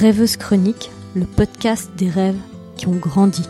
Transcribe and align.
Rêveuse 0.00 0.38
Chronique, 0.38 0.90
le 1.14 1.26
podcast 1.26 1.90
des 1.98 2.08
rêves 2.08 2.40
qui 2.78 2.86
ont 2.86 2.96
grandi. 2.96 3.42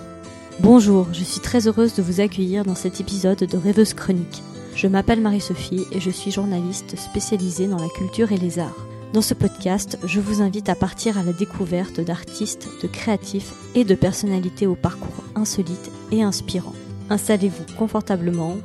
Bonjour, 0.59 1.07
je 1.12 1.23
suis 1.23 1.38
très 1.38 1.69
heureuse 1.69 1.95
de 1.95 2.03
vous 2.03 2.21
accueillir 2.21 2.64
dans 2.64 2.75
cet 2.75 3.00
épisode 3.00 3.38
de 3.38 3.57
Rêveuse 3.57 3.95
Chronique. 3.95 4.43
Je 4.75 4.89
m'appelle 4.89 5.21
Marie-Sophie 5.21 5.86
et 5.93 6.00
je 6.00 6.11
suis 6.11 6.32
journaliste 6.32 6.98
spécialisée 6.98 7.68
dans 7.68 7.79
la 7.79 7.89
culture 7.91 8.32
et 8.32 8.36
les 8.36 8.59
arts. 8.59 8.84
Dans 9.12 9.23
ce 9.23 9.32
podcast, 9.32 9.96
je 10.02 10.18
vous 10.18 10.43
invite 10.43 10.68
à 10.68 10.75
partir 10.75 11.18
à 11.18 11.23
la 11.23 11.32
découverte 11.32 12.00
d'artistes, 12.00 12.67
de 12.82 12.89
créatifs 12.89 13.53
et 13.77 13.85
de 13.85 13.95
personnalités 13.95 14.67
au 14.67 14.75
parcours 14.75 15.23
insolite 15.37 15.93
et 16.11 16.25
inspirant. 16.25 16.75
Installez-vous 17.11 17.77
confortablement, 17.79 18.57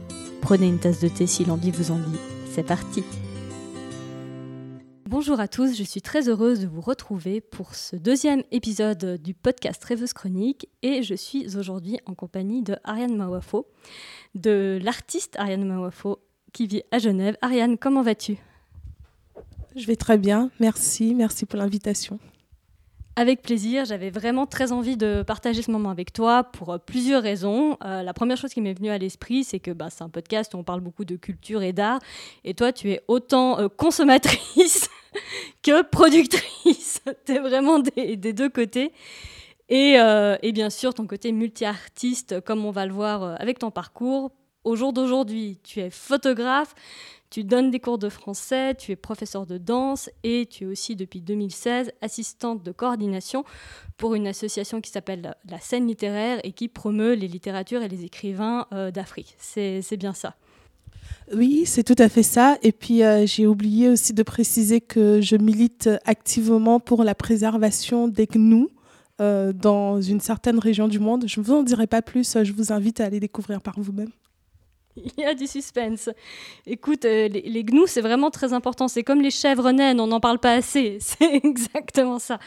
prenez 0.42 0.66
une 0.66 0.80
tasse 0.80 1.02
de 1.02 1.08
thé 1.08 1.28
si 1.28 1.46
l'envie 1.46 1.70
vous 1.70 1.92
en 1.92 2.00
dit. 2.00 2.18
C'est 2.52 2.66
parti 2.66 3.04
Bonjour 5.08 5.40
à 5.40 5.48
tous, 5.48 5.78
je 5.78 5.84
suis 5.84 6.02
très 6.02 6.30
heureuse 6.30 6.62
de 6.62 6.68
vous 6.68 6.82
retrouver 6.82 7.40
pour 7.40 7.76
ce 7.76 7.96
deuxième 7.96 8.42
épisode 8.50 9.22
du 9.22 9.36
podcast 9.36 9.84
Rêveuse 9.84 10.14
Chronique 10.14 10.68
et 10.82 11.04
je 11.04 11.14
suis 11.14 11.56
aujourd'hui 11.56 12.00
en 12.08 12.16
compagnie 12.16 12.64
de 12.64 12.76
Ariane 12.84 13.16
Mawafo, 13.16 13.68
de 14.34 14.80
l'artiste 14.82 15.36
Ariane 15.38 15.64
Mawafo 15.64 16.18
qui 16.54 16.66
vit 16.66 16.82
à 16.90 16.98
Genève. 16.98 17.38
Ariane, 17.44 17.78
comment 17.78 18.02
vas-tu? 18.02 18.38
Je 19.76 19.86
vais 19.86 19.96
très 19.96 20.18
bien, 20.18 20.50
merci, 20.60 21.14
merci 21.14 21.46
pour 21.46 21.60
l'invitation. 21.60 22.20
Avec 23.18 23.44
plaisir, 23.44 23.86
j'avais 23.86 24.10
vraiment 24.10 24.46
très 24.46 24.74
envie 24.74 24.98
de 24.98 25.24
partager 25.24 25.62
ce 25.62 25.72
moment 25.72 25.90
avec 25.90 26.12
toi 26.12 26.44
pour 26.44 26.74
euh, 26.74 26.78
plusieurs 26.80 27.24
raisons. 27.24 27.78
Euh, 27.86 28.04
la 28.04 28.14
première 28.14 28.36
chose 28.36 28.54
qui 28.54 28.60
m'est 28.60 28.74
venue 28.74 28.90
à 28.90 28.98
l'esprit, 28.98 29.46
c'est 29.46 29.60
que 29.60 29.72
bah, 29.72 29.90
c'est 29.90 30.04
un 30.04 30.10
podcast 30.10 30.54
où 30.54 30.58
on 30.58 30.64
parle 30.64 30.82
beaucoup 30.82 31.06
de 31.06 31.16
culture 31.16 31.62
et 31.62 31.72
d'art, 31.72 32.00
et 32.44 32.56
toi, 32.56 32.74
tu 32.74 32.92
es 32.92 33.02
autant 33.08 33.58
euh, 33.60 33.70
consommatrice 33.70 34.90
que 35.64 35.84
productrice. 35.84 37.02
tu 37.26 37.34
es 37.34 37.40
vraiment 37.40 37.80
des, 37.80 38.16
deux 38.18 38.50
côtés. 38.50 38.92
Et, 39.70 39.96
et, 40.42 40.52
bien 40.52 40.70
sûr, 40.70 40.94
ton 40.94 41.08
côté 41.08 41.32
multi-artiste, 41.32 42.42
comme 42.42 42.66
on 42.66 42.72
va 42.72 42.86
le 42.86 42.94
voir 42.94 43.40
avec 43.42 43.60
ton 43.60 43.72
parcours. 43.72 44.32
Au 44.64 44.76
jour 44.76 44.94
d'aujourd'hui, 44.94 45.60
tu 45.64 45.80
es 45.80 45.92
photographe, 45.92 46.74
tu 47.30 47.44
donnes 47.44 47.70
des 47.70 47.80
cours 47.80 47.98
de 47.98 48.10
français, 48.10 48.76
tu 48.76 48.92
es 48.92 48.96
professeur 48.96 49.46
de 49.46 49.58
danse 49.58 50.10
et 50.24 50.46
tu 50.46 50.64
es 50.64 50.68
aussi 50.68 50.96
depuis 50.96 51.22
2016 51.22 51.92
assistante 52.02 52.64
de 52.64 52.72
coordination 52.72 53.44
pour 53.98 54.16
une 54.16 54.26
association 54.26 54.80
qui 54.80 54.90
s'appelle 54.90 55.36
la 55.50 55.60
scène 55.60 55.86
littéraire 55.86 56.40
et 56.44 56.52
qui 56.52 56.68
promeut 56.68 57.14
les 57.14 57.28
littératures 57.28 57.82
et 57.82 57.90
les 57.90 58.06
écrivains 58.06 58.68
euh, 58.74 58.90
d'Afrique. 58.90 59.36
C'est 59.38 59.98
bien 59.98 60.14
ça. 60.14 60.36
Oui, 61.34 61.64
c'est 61.66 61.84
tout 61.84 61.96
à 61.98 62.10
fait 62.10 62.24
ça. 62.24 62.58
Et 62.62 62.72
puis 62.72 63.04
euh, 63.04 63.26
j'ai 63.26 63.48
oublié 63.48 63.90
aussi 63.90 64.14
de 64.14 64.24
préciser 64.24 64.82
que 64.82 65.22
je 65.22 65.36
milite 65.36 65.90
activement 66.06 66.80
pour 66.80 67.04
la 67.04 67.16
préservation 67.16 68.08
des 68.08 68.28
gnous. 68.28 68.70
Euh, 69.22 69.54
dans 69.54 70.02
une 70.02 70.20
certaine 70.20 70.60
région 70.60 70.90
du 70.90 71.00
monde. 71.00 71.24
Je 71.26 71.40
ne 71.40 71.46
vous 71.46 71.54
en 71.54 71.64
dirai 71.64 71.88
pas 71.88 72.02
plus, 72.02 72.44
je 72.44 72.52
vous 72.52 72.74
invite 72.74 73.00
à 73.00 73.06
aller 73.06 73.22
découvrir 73.22 73.62
par 73.62 73.80
vous-même. 73.80 74.10
Il 75.18 75.24
y 75.24 75.26
a 75.26 75.34
du 75.34 75.48
suspense. 75.48 76.10
Écoute, 76.66 77.06
euh, 77.06 77.28
les, 77.28 77.64
gnous, 77.64 77.88
c'est 77.88 78.02
vraiment 78.02 78.32
très 78.32 78.54
important. 78.54 78.88
C'est 78.88 79.04
comme 79.04 79.22
les 79.22 79.32
chèvres 79.32 79.72
naines, 79.72 80.00
on 80.00 80.08
n'en 80.08 80.20
parle 80.20 80.40
pas 80.40 80.54
assez. 80.54 80.98
C'est 81.02 81.42
exactement 81.44 82.20
ça. 82.20 82.40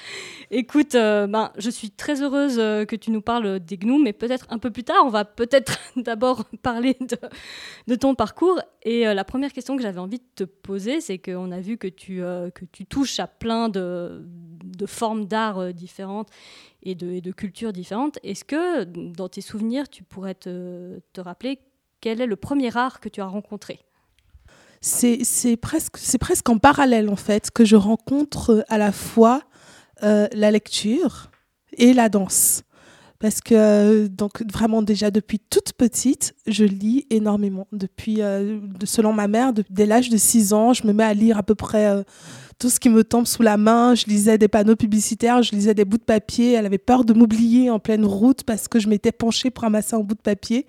Écoute, 0.51 0.95
euh, 0.95 1.27
ben, 1.27 1.53
je 1.59 1.71
suis 1.71 1.91
très 1.91 2.23
heureuse 2.23 2.59
euh, 2.59 2.85
que 2.85 2.97
tu 2.97 3.11
nous 3.11 3.21
parles 3.21 3.61
des 3.61 3.77
gnous, 3.77 4.03
mais 4.03 4.13
peut-être 4.13 4.47
un 4.51 4.59
peu 4.59 4.71
plus 4.71 4.85
tard. 4.85 5.03
On 5.05 5.11
va 5.11 5.25
peut-être 5.25 5.79
d'abord 5.97 6.45
parler 6.63 6.97
de, 7.87 7.95
ton 7.95 8.15
parcours. 8.15 8.61
Et 8.83 9.05
la 9.05 9.25
première 9.25 9.53
question 9.53 9.77
que 9.77 9.83
j'avais 9.83 10.01
envie 10.01 10.19
de 10.19 10.25
te 10.35 10.45
poser, 10.45 11.01
c'est 11.01 11.19
qu'on 11.19 11.51
a 11.53 11.61
vu 11.61 11.77
que 11.77 11.89
tu, 11.89 12.19
que 12.55 12.65
tu 12.73 12.87
touches 12.87 13.21
à 13.21 13.27
plein 13.27 13.69
de, 13.69 14.25
de 14.25 14.87
formes 14.87 15.27
d'art 15.27 15.75
différentes 15.75 16.31
et 16.83 16.95
de, 16.95 17.11
et 17.11 17.21
de 17.21 17.33
cultures 17.33 17.73
différentes. 17.73 18.19
Est-ce 18.23 18.45
que, 18.45 18.85
dans 18.85 19.29
tes 19.29 19.43
souvenirs, 19.43 19.91
tu 19.91 20.05
pourrais 20.05 20.35
te, 20.35 21.01
te 21.13 21.21
rappeler 21.21 21.59
quel 22.01 22.21
est 22.21 22.27
le 22.27 22.37
premier 22.37 22.77
art 22.77 23.01
que 23.01 23.09
tu 23.09 23.21
as 23.21 23.27
rencontré? 23.27 23.81
C'est 24.81 25.57
presque, 25.57 26.49
en 26.49 26.59
parallèle, 26.59 27.09
en 27.09 27.17
fait, 27.17 27.51
que 27.51 27.65
je 27.65 27.77
rencontre 27.77 28.51
euh, 28.51 28.63
à 28.69 28.79
la 28.79 28.93
fois 28.93 29.43
euh, 30.03 30.29
la 30.33 30.51
lecture 30.51 31.31
et 31.73 31.93
la 31.93 32.09
danse. 32.09 32.63
Parce 33.21 33.41
que, 33.41 33.55
euh, 33.55 34.09
donc, 34.09 34.43
vraiment, 34.53 34.83
déjà 34.83 35.11
depuis 35.11 35.41
toute 35.41 35.73
petite, 35.73 36.35
je 36.47 36.65
lis 36.65 37.07
énormément. 37.11 37.67
Depuis, 37.73 38.21
selon 38.85 39.13
ma 39.13 39.29
mère, 39.29 39.53
dès 39.71 39.87
l'âge 39.87 40.09
de 40.09 40.17
6 40.17 40.53
ans, 40.53 40.73
je 40.73 40.87
me 40.87 40.93
mets 40.93 41.05
à 41.05 41.15
lire 41.15 41.39
à 41.39 41.43
peu 41.43 41.55
près 41.55 42.05
tout 42.59 42.69
ce 42.69 42.81
qui 42.81 42.89
me 42.89 43.05
tombe 43.05 43.27
sous 43.27 43.43
la 43.43 43.57
main. 43.57 43.95
Je 43.95 44.07
lisais 44.07 44.37
des 44.37 44.49
panneaux 44.49 44.77
publicitaires, 44.77 45.43
je 45.43 45.53
lisais 45.53 45.75
des 45.75 45.85
bouts 45.85 45.99
de 45.99 46.03
papier. 46.03 46.53
Elle 46.53 46.67
avait 46.67 46.79
peur 46.79 47.05
de 47.05 47.13
m'oublier 47.13 47.71
en 47.71 47.79
pleine 47.79 48.05
route 48.05 48.43
parce 48.43 48.69
que 48.69 48.79
je 48.81 48.89
m'étais 48.89 49.13
penchée 49.13 49.51
pour 49.51 49.63
ramasser 49.63 49.95
un 49.95 50.01
bout 50.01 50.15
de 50.15 50.21
papier. 50.21 50.67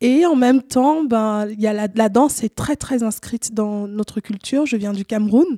Et 0.00 0.26
en 0.26 0.36
même 0.36 0.62
temps, 0.62 1.04
ben, 1.04 1.46
y 1.58 1.66
a 1.66 1.72
la, 1.72 2.08
danse 2.08 2.42
est 2.42 2.54
très, 2.54 2.76
très 2.76 3.02
inscrite 3.02 3.54
dans 3.54 3.86
notre 3.86 4.20
culture. 4.20 4.66
Je 4.66 4.76
viens 4.76 4.92
du 4.92 5.04
Cameroun. 5.04 5.56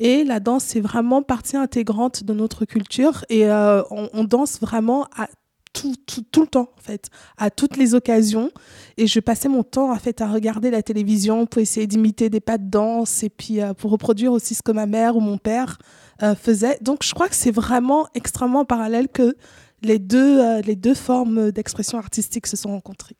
Et 0.00 0.24
la 0.24 0.40
danse 0.40 0.74
est 0.76 0.80
vraiment 0.80 1.22
partie 1.22 1.56
intégrante 1.56 2.24
de 2.24 2.32
notre 2.32 2.64
culture. 2.64 3.24
Et 3.28 3.46
euh, 3.46 3.82
on, 3.90 4.08
on, 4.12 4.24
danse 4.24 4.58
vraiment 4.60 5.04
à 5.16 5.28
tout, 5.72 5.94
tout, 6.06 6.22
tout, 6.30 6.42
le 6.42 6.46
temps, 6.46 6.70
en 6.76 6.80
fait, 6.80 7.10
à 7.36 7.50
toutes 7.50 7.76
les 7.76 7.94
occasions. 7.94 8.50
Et 8.96 9.06
je 9.06 9.20
passais 9.20 9.48
mon 9.48 9.62
temps, 9.62 9.92
en 9.92 9.96
fait, 9.96 10.20
à 10.20 10.30
regarder 10.30 10.70
la 10.70 10.82
télévision 10.82 11.46
pour 11.46 11.60
essayer 11.60 11.86
d'imiter 11.86 12.30
des 12.30 12.40
pas 12.40 12.58
de 12.58 12.68
danse 12.68 13.22
et 13.22 13.30
puis 13.30 13.60
euh, 13.60 13.74
pour 13.74 13.90
reproduire 13.90 14.32
aussi 14.32 14.54
ce 14.54 14.62
que 14.62 14.72
ma 14.72 14.86
mère 14.86 15.16
ou 15.16 15.20
mon 15.20 15.38
père 15.38 15.78
euh, 16.22 16.34
faisaient. 16.34 16.78
Donc, 16.80 17.04
je 17.04 17.14
crois 17.14 17.28
que 17.28 17.34
c'est 17.34 17.50
vraiment 17.50 18.08
extrêmement 18.14 18.64
parallèle 18.64 19.08
que 19.08 19.36
les 19.82 19.98
deux, 19.98 20.40
euh, 20.40 20.60
les 20.62 20.76
deux 20.76 20.94
formes 20.94 21.50
d'expression 21.52 21.98
artistique 21.98 22.46
se 22.46 22.56
sont 22.56 22.70
rencontrées. 22.70 23.16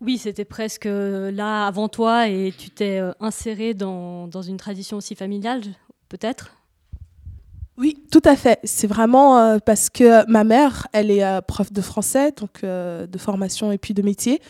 Oui, 0.00 0.18
c'était 0.18 0.44
presque 0.44 0.84
là 0.84 1.66
avant 1.66 1.88
toi 1.88 2.28
et 2.28 2.52
tu 2.56 2.68
t'es 2.68 3.00
inséré 3.18 3.72
dans, 3.72 4.28
dans 4.28 4.42
une 4.42 4.58
tradition 4.58 4.98
aussi 4.98 5.14
familiale, 5.14 5.62
peut-être? 6.10 6.54
Oui, 7.78 7.98
tout 8.10 8.22
à 8.24 8.36
fait. 8.36 8.58
C'est 8.64 8.86
vraiment 8.86 9.38
euh, 9.38 9.58
parce 9.64 9.90
que 9.90 10.28
ma 10.30 10.44
mère, 10.44 10.86
elle 10.92 11.10
est 11.10 11.24
euh, 11.24 11.42
prof 11.42 11.72
de 11.72 11.82
français, 11.82 12.32
donc 12.32 12.64
euh, 12.64 13.06
de 13.06 13.18
formation 13.18 13.70
et 13.70 13.76
puis 13.76 13.92
de 13.92 14.00
métier. 14.00 14.40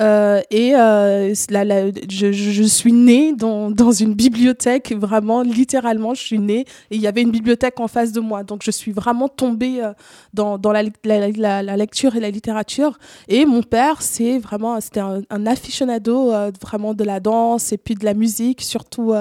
Euh, 0.00 0.40
et 0.50 0.74
euh, 0.74 1.34
je, 1.34 2.62
suis 2.64 2.92
née 2.92 3.32
dans, 3.32 3.92
une 3.92 4.14
bibliothèque, 4.14 4.92
vraiment, 4.92 5.42
littéralement, 5.42 6.14
je 6.14 6.22
suis 6.22 6.38
née 6.38 6.64
et 6.90 6.96
il 6.96 7.00
y 7.00 7.06
avait 7.06 7.22
une 7.22 7.30
bibliothèque 7.30 7.78
en 7.78 7.88
face 7.88 8.12
de 8.12 8.20
moi. 8.20 8.42
Donc, 8.42 8.62
je 8.64 8.70
suis 8.70 8.92
vraiment 8.92 9.28
tombée 9.28 9.82
euh, 9.82 9.92
dans, 10.32 10.58
la, 10.72 11.76
lecture 11.76 12.16
et 12.16 12.20
la 12.20 12.30
littérature. 12.30 12.98
Et 13.28 13.46
mon 13.46 13.62
père, 13.62 14.02
c'est 14.02 14.38
vraiment, 14.38 14.80
c'était 14.80 15.00
un, 15.00 15.22
un, 15.30 15.46
aficionado 15.46 16.32
vraiment 16.60 16.94
de 16.94 17.04
la 17.04 17.20
danse 17.20 17.72
et 17.72 17.78
puis 17.78 17.94
de 17.94 18.04
la 18.04 18.14
musique, 18.14 18.62
surtout 18.62 19.12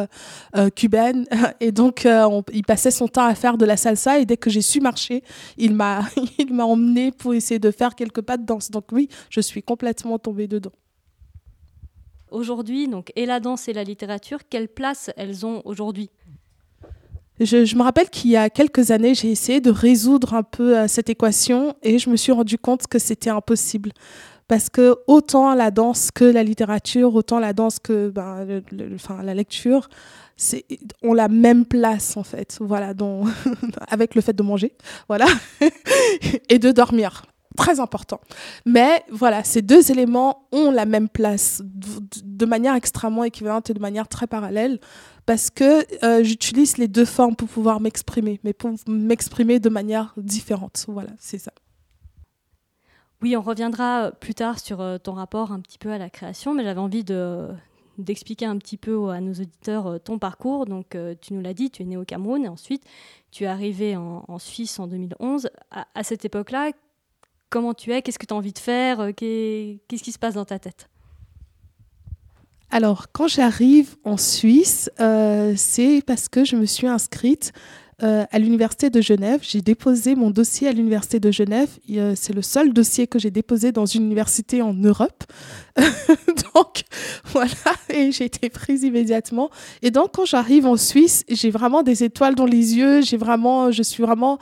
cubaine. 0.76 1.26
Et 1.60 1.72
donc, 1.72 2.08
il 2.54 2.64
passait 2.64 2.92
son 2.92 3.08
temps 3.08 3.26
à 3.26 3.36
faire 3.36 3.58
de 3.58 3.66
la 3.66 3.78
salsa 3.78 4.20
et 4.20 4.26
dès 4.26 4.38
que 4.38 4.50
j'ai 4.50 4.62
su 4.62 4.80
marcher, 4.80 5.24
il 5.58 5.74
m'a, 5.74 6.02
il 6.40 6.54
m'a 6.54 6.66
emmené 6.66 7.12
pour 7.12 7.34
essayer 7.34 7.60
de 7.60 7.72
faire 7.72 7.96
quelques 7.96 8.22
pas 8.22 8.38
de 8.38 8.46
danse. 8.46 8.72
Donc, 8.72 8.86
oui, 8.92 9.10
je 9.30 9.42
suis 9.42 9.62
complètement 9.62 10.18
tombée 10.18 10.48
dedans 10.48 10.63
aujourd'hui, 12.34 12.88
donc 12.88 13.12
et 13.16 13.26
la 13.26 13.40
danse 13.40 13.68
et 13.68 13.74
la 13.74 13.84
littérature, 13.84 14.40
quelle 14.50 14.68
place 14.68 15.12
elles 15.16 15.46
ont 15.46 15.62
aujourd'hui? 15.66 16.10
Je, 17.40 17.76
me 17.76 17.82
rappelle 17.82 18.10
qu'il 18.10 18.32
y 18.32 18.38
a 18.38 18.50
quelques 18.50 18.92
années, 18.92 19.16
j'ai 19.16 19.32
essayé 19.32 19.60
de 19.60 19.72
résoudre 19.72 20.34
un 20.34 20.44
peu 20.44 20.78
euh, 20.78 20.88
cette 20.88 21.10
équation 21.10 21.76
et 21.82 21.98
je 21.98 22.10
me 22.10 22.16
suis 22.16 22.32
rendu 22.32 22.58
compte 22.58 22.88
que 22.88 23.00
c'était 23.00 23.32
impossible. 23.32 23.92
Parce 24.48 24.70
que 24.70 24.98
autant 25.08 25.56
la 25.56 25.72
danse 25.72 26.12
que 26.12 26.26
la 26.26 26.44
littérature, 26.44 27.16
autant 27.16 27.40
la 27.40 27.54
danse 27.54 27.80
que 27.80 28.10
ben, 28.10 28.62
enfin, 28.94 29.24
la 29.24 29.34
lecture, 29.34 29.90
ont 31.02 31.14
la 31.14 31.28
même 31.28 31.66
place 31.66 32.18
en 32.18 32.24
fait, 32.24 32.58
voilà, 32.60 32.94
avec 33.88 34.16
le 34.16 34.22
fait 34.22 34.34
de 34.34 34.44
manger, 34.44 34.74
voilà, 35.08 35.26
et 36.50 36.60
de 36.60 36.72
dormir 36.72 37.24
très 37.56 37.80
important. 37.80 38.20
Mais 38.66 39.04
voilà, 39.12 39.44
ces 39.44 39.62
deux 39.62 39.92
éléments 39.92 40.48
ont 40.52 40.72
la 40.72 40.86
même 40.86 41.10
place 41.10 41.62
de 41.64 42.46
manière 42.46 42.76
extrêmement 42.76 43.24
équivalente 43.24 43.70
et 43.70 43.74
de 43.74 43.80
manière 43.80 44.08
très 44.08 44.28
parallèle 44.28 44.80
parce 45.26 45.50
que 45.50 45.86
euh, 46.06 46.24
j'utilise 46.24 46.78
les 46.78 46.88
deux 46.88 47.06
formes 47.06 47.36
pour 47.36 47.48
pouvoir 47.48 47.80
m'exprimer, 47.80 48.40
mais 48.44 48.54
pour 48.54 48.72
m'exprimer 48.88 49.60
de 49.60 49.70
manière 49.70 50.14
différente. 50.18 50.86
Voilà, 50.88 51.12
c'est 51.20 51.38
ça. 51.38 51.52
Oui, 53.22 53.38
on 53.38 53.42
reviendra 53.42 54.12
plus 54.12 54.34
tard 54.34 54.60
sur 54.60 54.82
euh, 54.82 54.98
ton 54.98 55.14
rapport 55.14 55.54
un 55.54 55.62
petit 55.62 55.78
peu 55.78 55.92
à 55.92 55.98
la 55.98 56.10
création, 56.10 56.54
mais 56.54 56.64
j'avais 56.64 56.82
envie 56.82 57.06
de, 57.06 57.48
d'expliquer 57.98 58.46
un 58.46 58.58
petit 58.58 58.76
peu 58.76 59.10
à 59.12 59.22
nos 59.22 59.32
auditeurs 59.32 59.88
euh, 59.88 59.98
ton 59.98 60.20
parcours. 60.20 60.66
Donc, 60.66 60.98
tu 61.22 61.34
nous 61.34 61.42
l'as 61.42 61.54
dit, 61.54 61.72
tu 61.72 61.84
es 61.84 61.86
né 61.86 61.96
au 61.96 62.04
Cameroun 62.04 62.44
et 62.44 62.50
ensuite 62.50 62.84
tu 63.32 63.46
es 63.46 63.48
arrivé 63.48 63.96
en, 63.96 64.38
Suisse 64.38 64.78
en 64.78 64.88
2011. 64.88 65.50
à 65.72 66.04
cette 66.04 66.24
époque-là, 66.24 66.72
comment 67.54 67.76
tu 67.76 67.94
es, 67.94 68.02
qu'est-ce 68.02 68.18
que 68.18 68.26
tu 68.26 68.34
as 68.34 68.38
envie 68.38 68.52
de 68.52 68.58
faire, 68.58 69.00
euh, 69.00 69.12
qu'est-ce 69.12 70.02
qui 70.04 70.12
se 70.12 70.18
passe 70.18 70.34
dans 70.34 70.44
ta 70.44 70.58
tête? 70.58 70.90
Alors, 72.72 73.12
quand 73.12 73.28
j'arrive 73.28 73.96
en 74.04 74.18
Suisse, 74.18 74.90
euh, 75.00 75.54
c'est 75.56 76.02
parce 76.04 76.28
que 76.30 76.44
je 76.44 76.56
me 76.56 76.66
suis 76.66 76.88
inscrite 76.88 77.54
euh, 78.02 78.26
à 78.32 78.40
l'Université 78.40 78.90
de 78.90 79.02
Genève. 79.02 79.42
J'ai 79.44 79.62
déposé 79.62 80.16
mon 80.16 80.32
dossier 80.32 80.68
à 80.68 80.72
l'Université 80.72 81.20
de 81.20 81.30
Genève. 81.30 81.70
C'est 82.16 82.34
le 82.34 82.42
seul 82.42 82.74
dossier 82.74 83.06
que 83.06 83.20
j'ai 83.20 83.30
déposé 83.30 83.72
dans 83.72 83.86
une 83.86 84.06
université 84.06 84.64
en 84.64 84.74
Europe. 84.74 85.24
donc, 86.56 86.86
voilà, 87.26 87.52
et 87.90 88.12
j'ai 88.12 88.26
été 88.26 88.50
prise 88.50 88.82
immédiatement. 88.82 89.52
Et 89.84 89.92
donc, 89.92 90.14
quand 90.16 90.26
j'arrive 90.26 90.66
en 90.66 90.76
Suisse, 90.76 91.24
j'ai 91.30 91.52
vraiment 91.52 91.84
des 91.84 92.04
étoiles 92.04 92.34
dans 92.34 92.48
les 92.48 92.76
yeux. 92.76 93.04
J'ai 93.04 93.18
vraiment, 93.18 93.72
je 93.72 93.84
suis 93.84 94.02
vraiment... 94.02 94.40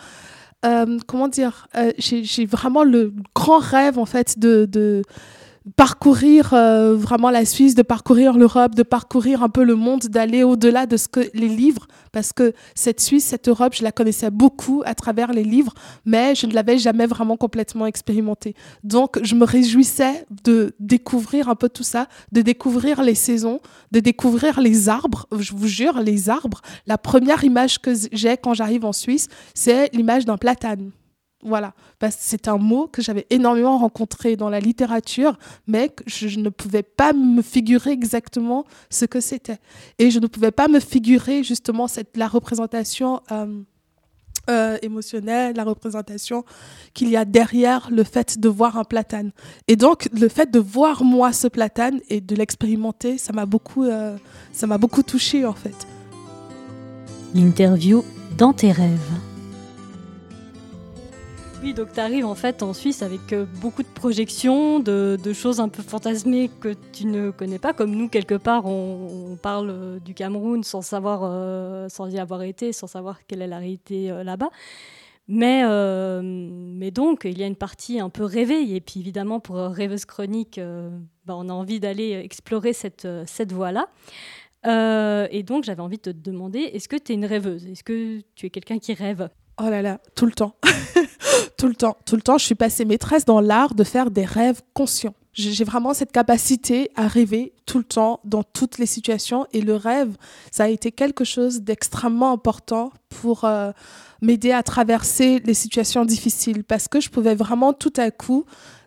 Euh, 0.64 1.00
comment 1.08 1.28
dire, 1.28 1.68
euh, 1.76 1.92
j'ai 1.98 2.46
vraiment 2.46 2.84
le 2.84 3.14
grand 3.34 3.58
rêve 3.58 3.98
en 3.98 4.06
fait 4.06 4.38
de, 4.38 4.66
de 4.66 5.02
parcourir 5.76 6.54
euh, 6.54 6.96
vraiment 6.96 7.30
la 7.30 7.46
Suisse, 7.46 7.76
de 7.76 7.84
parcourir 7.84 8.34
l'Europe, 8.34 8.74
de 8.74 8.84
parcourir 8.84 9.44
un 9.44 9.50
peu 9.50 9.64
le 9.64 9.76
monde, 9.76 10.02
d'aller 10.06 10.44
au-delà 10.44 10.88
de 10.88 10.98
ce 10.98 11.08
que 11.08 11.20
les 11.36 11.48
livres, 11.48 11.88
parce 12.12 12.34
que 12.34 12.54
cette 12.74 13.00
Suisse, 13.00 13.26
cette 13.26 13.48
Europe, 13.48 13.76
je 13.76 13.84
la 13.84 13.92
connaissais 13.92 14.32
beaucoup 14.32 14.82
à 14.86 14.96
travers 14.96 15.32
les 15.32 15.44
livres, 15.44 15.74
mais 16.06 16.34
je 16.34 16.48
ne 16.48 16.54
l'avais 16.54 16.80
jamais 16.80 17.06
vraiment 17.06 17.38
complètement 17.38 17.86
expérimentée. 17.86 18.56
Donc, 18.84 19.20
je 19.24 19.36
me 19.36 19.46
réjouissais 19.46 20.26
de 20.44 20.74
découvrir 20.80 21.48
un 21.48 21.56
peu 21.56 21.70
tout 21.70 21.84
ça, 21.84 22.08
de 22.32 22.42
découvrir 22.42 23.04
les 23.04 23.16
saisons, 23.16 23.60
de 23.92 24.00
découvrir 24.00 24.60
les 24.62 24.90
arbres. 24.90 25.28
Je 25.38 25.54
vous 25.54 25.68
jure, 25.68 26.00
les 26.00 26.30
arbres. 26.30 26.62
La 26.88 26.98
première 26.98 27.44
image 27.44 27.80
que 27.80 27.94
j'ai 28.12 28.36
quand 28.36 28.56
j'arrive 28.56 28.86
en 28.86 28.94
Suisse, 28.94 29.28
c'est 29.54 29.94
l'image 29.94 30.26
d'un 30.26 30.38
platane. 30.38 30.92
Voilà, 31.44 31.74
c'est 32.12 32.48
un 32.48 32.58
mot 32.58 32.88
que 32.88 33.02
j'avais 33.02 33.26
énormément 33.30 33.78
rencontré 33.80 34.36
dans 34.36 34.50
la 34.50 34.60
littérature, 34.60 35.38
mais 35.68 35.90
que 35.90 36.04
je, 36.06 36.40
ne 36.40 36.50
pouvais 36.50 36.84
pas 36.84 37.14
me 37.14 37.42
figurer 37.42 37.92
exactement 37.92 38.66
ce 38.90 39.06
que 39.06 39.20
c'était. 39.20 39.58
Et 39.98 40.12
je 40.12 40.20
ne 40.20 40.28
pouvais 40.28 40.52
pas 40.52 40.68
me 40.68 40.80
figurer 40.80 41.44
justement 41.44 41.88
la 42.16 42.28
représentation 42.28 43.22
euh, 43.32 43.64
euh, 44.50 44.78
émotionnelle, 44.82 45.56
la 45.56 45.64
représentation 45.64 46.44
qu'il 46.94 47.10
y 47.10 47.18
a 47.18 47.26
derrière 47.26 47.90
le 47.92 48.04
fait 48.04 48.40
de 48.40 48.50
voir 48.50 48.78
un 48.78 48.84
platane. 48.84 49.32
Et 49.68 49.76
donc, 49.76 50.10
le 50.14 50.28
fait 50.30 50.52
de 50.52 50.60
voir 50.60 51.04
moi 51.04 51.32
ce 51.32 51.48
platane 51.48 52.02
et 52.10 52.22
de 52.22 52.36
l'expérimenter, 52.36 53.18
ça 53.18 53.34
m'a 53.34 53.46
beaucoup, 53.46 53.84
euh, 53.84 54.18
ça 54.52 54.68
m'a 54.68 54.78
beaucoup 54.78 55.04
touché 55.04 55.46
en 55.46 55.54
fait. 55.54 55.88
L'interview 57.34 58.04
dans 58.38 58.54
tes 58.54 58.72
rêves. 58.72 59.31
Oui, 61.64 61.76
donc 61.76 61.94
tu 61.94 62.00
arrives 62.00 62.26
en 62.26 62.34
fait 62.34 62.64
en 62.64 62.74
Suisse 62.74 63.04
avec 63.04 63.34
euh, 63.34 63.46
beaucoup 63.62 63.84
de 63.84 63.88
projections, 63.88 64.80
de, 64.80 65.18
choses 65.32 65.60
un 65.60 65.70
peu 65.70 65.84
fantasmées 65.84 66.50
que 66.60 66.74
tu 66.92 67.06
ne 67.06 67.30
connais 67.30 67.60
pas, 67.60 67.72
comme 67.72 67.92
nous 67.92 68.10
quelque 68.10 68.34
part 68.34 68.66
on, 68.66 69.38
parle 69.40 69.70
euh, 69.70 70.00
du 70.00 70.16
Cameroun 70.16 70.64
sans 70.64 70.82
savoir, 70.82 71.22
euh, 71.24 71.88
sans 71.88 72.08
y 72.08 72.18
avoir 72.18 72.42
été, 72.42 72.74
sans 72.74 72.88
savoir 72.88 73.28
quelle 73.28 73.44
est 73.44 73.48
la 73.48 73.60
réalité 73.60 74.10
là-bas. 74.24 74.50
Mais, 75.28 75.62
donc 76.92 77.22
il 77.26 77.38
y 77.38 77.44
a 77.44 77.48
une 77.48 77.56
partie 77.56 78.00
un 78.00 78.10
peu 78.10 78.24
rêvée 78.24 78.76
et 78.76 78.82
puis 78.82 79.00
évidemment 79.00 79.40
pour 79.40 79.58
Rêveuse 79.58 80.06
Chronique, 80.06 80.60
bah, 81.26 81.36
on 81.38 81.48
a 81.48 81.54
envie 81.54 81.80
d'aller 81.80 82.14
explorer 82.14 82.74
cette, 82.74 83.08
cette 83.28 83.52
voie-là. 83.52 83.88
et 84.66 85.44
donc 85.44 85.64
j'avais 85.64 85.82
envie 85.82 85.98
de 85.98 86.02
te 86.02 86.10
demander, 86.10 86.60
est-ce 86.60 86.90
que 86.90 86.98
tu 86.98 87.12
es 87.12 87.16
une 87.16 87.26
rêveuse? 87.26 87.68
Est-ce 87.68 87.84
que 87.84 88.22
tu 88.34 88.48
es 88.48 88.50
quelqu'un 88.50 88.80
qui 88.80 88.96
rêve? 88.96 89.30
Oh 89.62 89.70
là 89.70 89.84
là, 89.84 90.00
tout 90.16 90.26
le 90.26 90.32
temps. 90.32 90.56
tout 91.58 91.68
le 91.68 91.76
temps. 91.76 91.98
Tout 92.06 92.16
le 92.16 92.22
temps, 92.22 92.38
je 92.38 92.46
suis 92.46 92.56
passée 92.56 92.86
maîtresse 92.86 93.26
dans 93.26 93.42
l'art 93.42 93.76
de 93.76 93.84
faire 93.84 94.12
des 94.12 94.26
rêves 94.26 94.62
conscients. 94.74 95.14
J'ai 95.34 95.64
vraiment 95.64 95.94
cette 95.94 96.12
capacité 96.12 96.92
à 96.96 97.08
rêver 97.08 97.54
tout 97.66 97.78
le 97.78 97.86
temps, 97.86 98.20
dans 98.26 98.44
toutes 98.44 98.80
les 98.80 98.86
situations. 98.86 99.46
Et 99.54 99.62
le 99.62 99.76
rêve, 99.76 100.18
ça 100.52 100.66
a 100.66 100.68
été 100.68 100.92
quelque 100.92 101.24
chose 101.24 101.62
d'extrêmement 101.62 102.34
important 102.34 102.92
pour 103.08 103.46
euh, 103.46 103.72
m'aider 104.22 104.52
à 104.52 104.62
traverser 104.62 105.40
les 105.46 105.54
situations 105.54 106.04
difficiles. 106.04 106.66
Parce 106.66 106.90
que 106.90 107.00
je 107.00 107.10
pouvais 107.10 107.34
vraiment 107.34 107.72
tout 107.72 107.94
à 107.96 108.12
coup 108.12 108.44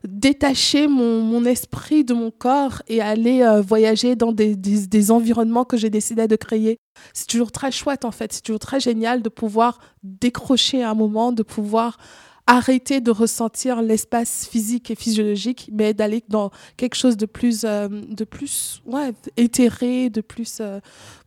détacher 0.07 0.87
mon, 0.87 1.23
mon 1.23 1.47
esprit 1.47 2.05
de 2.05 2.13
mon 2.13 2.31
corps 2.31 2.83
et 2.89 3.01
aller 3.01 3.41
euh, 3.41 3.63
voyager 3.63 4.15
dans 4.15 4.33
des, 4.33 4.55
des, 4.55 4.87
des 4.87 5.11
environnements 5.11 5.65
que 5.65 5.79
j'ai 5.79 5.89
décidé 5.89 6.29
de 6.29 6.37
créer. 6.37 6.79
C'est 7.15 7.27
toujours 7.27 7.53
très 7.53 7.73
chouette 7.73 8.05
en 8.05 8.11
fait, 8.11 8.35
c'est 8.35 8.43
toujours 8.43 8.61
très 8.61 8.81
génial 8.81 9.23
de 9.23 9.31
pouvoir 9.31 9.79
décrocher 10.03 10.83
un 10.83 10.95
moment, 10.95 11.33
de 11.33 11.43
pouvoir 11.43 11.97
arrêter 12.47 13.01
de 13.01 13.11
ressentir 13.11 13.81
l'espace 13.81 14.47
physique 14.47 14.91
et 14.91 14.95
physiologique, 14.95 15.71
mais 15.73 15.95
d'aller 15.95 16.23
dans 16.29 16.51
quelque 16.77 16.95
chose 16.95 17.17
de 17.17 17.25
plus, 17.25 17.65
euh, 17.65 17.89
de 17.89 18.25
plus 18.25 18.83
ouais, 18.85 19.15
éthéré, 19.37 20.11
de 20.11 20.21
plus. 20.21 20.59
Euh, 20.61 20.81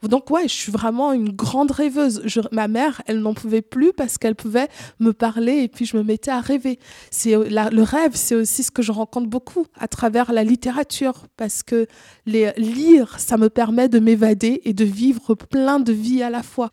donc, 0.04 0.30
ouais, 0.30 0.48
je 0.48 0.54
suis 0.54 0.72
vraiment 0.72 1.14
une 1.14 1.32
grande 1.32 1.72
rêveuse. 1.72 2.22
Ma 2.52 2.68
mère, 2.68 3.02
elle 3.08 3.20
n'en 3.20 3.34
pouvait 3.34 3.64
plus 3.64 3.94
parce 3.94 4.18
qu'elle 4.20 4.36
pouvait 4.36 4.68
me 5.00 5.12
parler 5.12 5.64
et 5.64 5.68
puis 5.68 5.86
je 5.86 5.98
me 5.98 6.04
mettais 6.04 6.32
à 6.32 6.40
rêver. 6.40 6.78
C'est 7.10 7.36
le 7.36 7.82
rêve, 7.82 8.12
c'est 8.14 8.36
aussi 8.36 8.62
ce 8.62 8.72
que 8.72 8.84
je 8.84 8.92
rencontre 8.92 9.28
beaucoup 9.28 9.66
à 9.80 9.88
travers 9.88 10.32
la 10.32 10.44
littérature 10.44 11.26
parce 11.36 11.64
que 11.64 11.88
les, 12.28 12.52
lire, 12.58 13.20
ça 13.20 13.38
me 13.38 13.50
permet 13.50 13.90
de 13.90 14.00
m'évader 14.00 14.62
et 14.66 14.74
de 14.74 14.86
vivre 14.86 15.34
plein 15.34 15.80
de 15.80 15.94
vies 15.94 16.22
à 16.22 16.30
la 16.30 16.44
fois. 16.44 16.72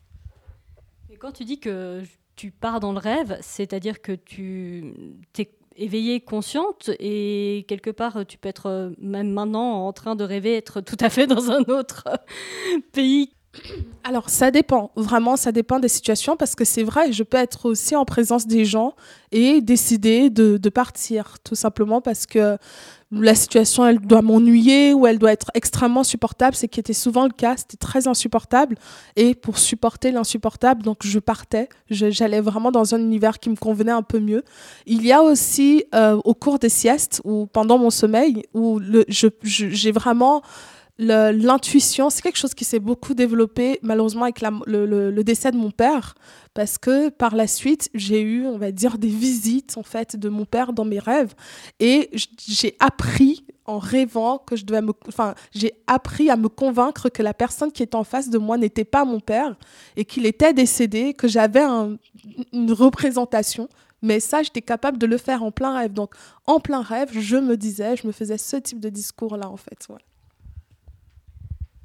Et 1.11 1.17
quand 1.17 1.33
tu 1.33 1.45
dis 1.45 1.59
que 1.59 2.03
tu 2.37 2.51
pars 2.51 2.81
dans 2.81 2.93
le 2.93 2.99
rêve, 2.99 3.39
c'est-à-dire 3.41 4.01
que 4.01 4.13
tu 4.13 4.95
es 5.39 5.51
éveillée, 5.77 6.21
consciente, 6.21 6.91
et 7.01 7.65
quelque 7.69 7.91
part, 7.91 8.25
tu 8.27 8.39
peux 8.39 8.49
être 8.49 8.67
euh, 8.67 8.91
même 8.99 9.31
maintenant 9.31 9.87
en 9.87 9.93
train 9.93 10.15
de 10.15 10.25
rêver 10.25 10.57
être 10.57 10.81
tout 10.81 10.97
à 11.01 11.11
fait 11.11 11.27
dans 11.27 11.51
un 11.51 11.63
autre 11.63 12.05
pays. 12.93 13.35
Alors, 14.07 14.29
ça 14.29 14.51
dépend, 14.51 14.91
vraiment, 14.97 15.37
ça 15.37 15.51
dépend 15.51 15.79
des 15.79 15.89
situations, 15.89 16.37
parce 16.37 16.55
que 16.55 16.65
c'est 16.65 16.83
vrai, 16.83 17.11
je 17.13 17.23
peux 17.23 17.39
être 17.39 17.67
aussi 17.67 17.97
en 17.97 18.05
présence 18.05 18.47
des 18.47 18.67
gens 18.67 18.95
et 19.33 19.63
décider 19.63 20.29
de, 20.29 20.69
partir, 20.69 21.37
tout 21.43 21.55
simplement 21.55 22.01
parce 22.03 22.27
que 22.27 22.59
la 23.11 23.35
situation 23.35 23.87
elle 23.87 24.01
doit 24.01 24.23
m'ennuyer 24.23 24.93
ou 24.93 25.07
elle 25.07 25.19
doit 25.19 25.33
être 25.33 25.51
extrêmement 25.55 26.03
supportable, 26.03 26.57
c'est 26.57 26.69
qui 26.69 26.81
était 26.81 26.93
souvent 26.93 27.25
le 27.25 27.33
cas, 27.33 27.55
c'était 27.57 27.77
très 27.77 28.09
insupportable. 28.09 28.77
Et 29.17 29.35
pour 29.35 29.59
supporter 29.59 30.11
l'insupportable, 30.11 30.83
donc 30.83 30.99
je 31.05 31.19
partais, 31.19 31.69
j'allais 31.89 32.41
vraiment 32.41 32.73
dans 32.73 32.95
un 32.95 32.99
univers 32.99 33.39
qui 33.39 33.51
me 33.51 33.57
convenait 33.57 33.93
un 33.93 34.03
peu 34.03 34.19
mieux. 34.19 34.43
Il 34.87 35.07
y 35.07 35.13
a 35.13 35.23
aussi 35.23 35.85
euh, 35.95 36.21
au 36.25 36.35
cours 36.35 36.59
des 36.59 36.69
siestes 36.69 37.23
ou 37.25 37.47
pendant 37.47 37.79
mon 37.79 37.91
sommeil 37.91 38.43
où 38.53 38.81
j'ai 39.43 39.93
vraiment 39.93 40.43
l'intuition, 40.99 42.09
c'est 42.11 42.23
quelque 42.23 42.39
chose 42.39 42.55
qui 42.55 42.65
s'est 42.65 42.79
beaucoup 42.79 43.15
développé 43.15 43.81
malheureusement 43.83 44.25
avec 44.25 44.41
le, 44.41 45.23
décès 45.23 45.51
de 45.51 45.57
mon 45.57 45.71
père, 45.71 46.15
parce 46.55 46.79
que 46.79 47.09
par 47.09 47.35
la 47.35 47.47
suite, 47.47 47.91
j'ai 47.95 48.23
eu, 48.23 48.47
on 48.47 48.59
va 48.59 48.71
dire, 48.71 48.99
des 48.99 49.09
visites 49.09 49.77
en 49.77 49.83
fait 49.83 50.17
de 50.17 50.29
mon 50.29 50.45
père 50.45 50.73
dans 50.73 50.85
mes 50.85 50.99
rêves, 50.99 51.35
et 51.81 52.11
j'ai 52.47 52.77
appris 52.79 53.45
en 53.67 53.79
rêvant 53.79 54.39
que 54.39 54.57
je 54.57 54.65
devais 54.65 54.83
me, 54.83 54.93
enfin, 55.09 55.35
j'ai 55.53 55.73
appris 55.87 56.31
à 56.31 56.37
me 56.37 56.49
convaincre 56.49 57.09
que 57.09 57.23
la 57.23 57.33
personne 57.33 57.73
qui 57.73 57.83
était 57.83 57.97
en 57.97 58.05
face 58.05 58.29
de 58.29 58.39
moi 58.39 58.59
n'était 58.59 58.85
pas 58.85 59.05
mon 59.05 59.21
père 59.21 59.57
et 59.97 60.05
qu'il 60.05 60.27
était 60.27 60.53
décédé, 60.53 61.15
que 61.15 61.29
j'avais 61.29 61.65
une 62.53 62.73
représentation 62.73 63.69
mais 64.05 64.21
ça, 64.21 64.43
j'étais 64.43 64.61
capable 64.61 64.99
de 64.99 65.07
le 65.07 65.17
faire 65.17 65.43
en 65.43 65.51
plein 65.51 65.75
rêve. 65.75 65.95
Donc, 65.95 66.15
en 66.45 66.61
plein 66.61 66.83
rêve, 66.83 67.09
je 67.19 67.39
me 67.39 67.57
disais, 67.57 67.97
je 67.97 68.07
me 68.07 68.13
faisais 68.13 68.37
ce 68.37 68.57
type 68.57 68.79
de 68.79 68.91
discours-là, 68.91 69.49
en 69.49 69.57
fait. 69.57 69.89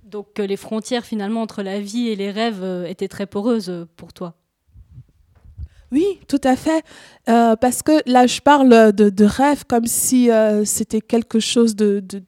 Donc 0.09 0.39
les 0.39 0.57
frontières 0.57 1.05
finalement 1.05 1.41
entre 1.41 1.61
la 1.61 1.79
vie 1.79 2.07
et 2.07 2.15
les 2.15 2.31
rêves 2.31 2.63
euh, 2.63 2.85
étaient 2.85 3.07
très 3.07 3.27
poreuses 3.27 3.69
euh, 3.69 3.85
pour 3.95 4.11
toi. 4.11 4.33
Oui, 5.91 6.19
tout 6.27 6.41
à 6.43 6.55
fait. 6.55 6.83
Euh, 7.29 7.55
parce 7.55 7.83
que 7.83 8.01
là, 8.09 8.25
je 8.25 8.41
parle 8.41 8.91
de, 8.91 9.25
rêve 9.25 9.65
comme 9.65 9.85
si 9.87 10.29
c'était 10.63 11.01
quelque 11.01 11.39
chose 11.39 11.75
de, 11.75 11.99
de, 11.99 12.21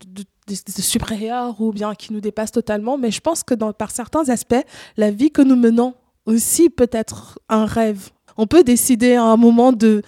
de, 0.47 0.81
supérieur 0.81 1.61
ou 1.61 1.71
bien 1.71 1.93
qui 1.93 2.11
nous 2.11 2.21
dépasse 2.21 2.51
totalement. 2.51 2.97
Mais 2.97 3.11
je 3.11 3.21
pense 3.21 3.43
que 3.43 3.53
dans, 3.53 3.71
par 3.71 3.91
certains 3.91 4.29
aspects, 4.29 4.65
la 4.97 5.11
vie 5.11 5.29
que 5.29 5.43
nous 5.43 5.55
menons 5.55 5.93
aussi 6.25 6.71
peut 6.71 6.89
être 6.91 7.37
un 7.49 7.65
rêve. 7.65 8.09
On 8.35 8.47
peut 8.47 8.63
décider 8.63 9.13
à 9.13 9.25
un 9.25 9.37
moment 9.37 9.73
de, 9.73 10.01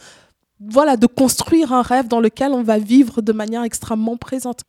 voilà, 0.60 0.98
de 0.98 1.06
construire 1.06 1.74
un 1.74 1.84
rêve 1.84 2.08
dans 2.08 2.22
lequel 2.22 2.54
on 2.54 2.64
va 2.64 2.80
vivre 2.80 3.22
de 3.22 3.34
manière 3.34 3.64
extrêmement 3.64 4.18
présente. 4.18 4.62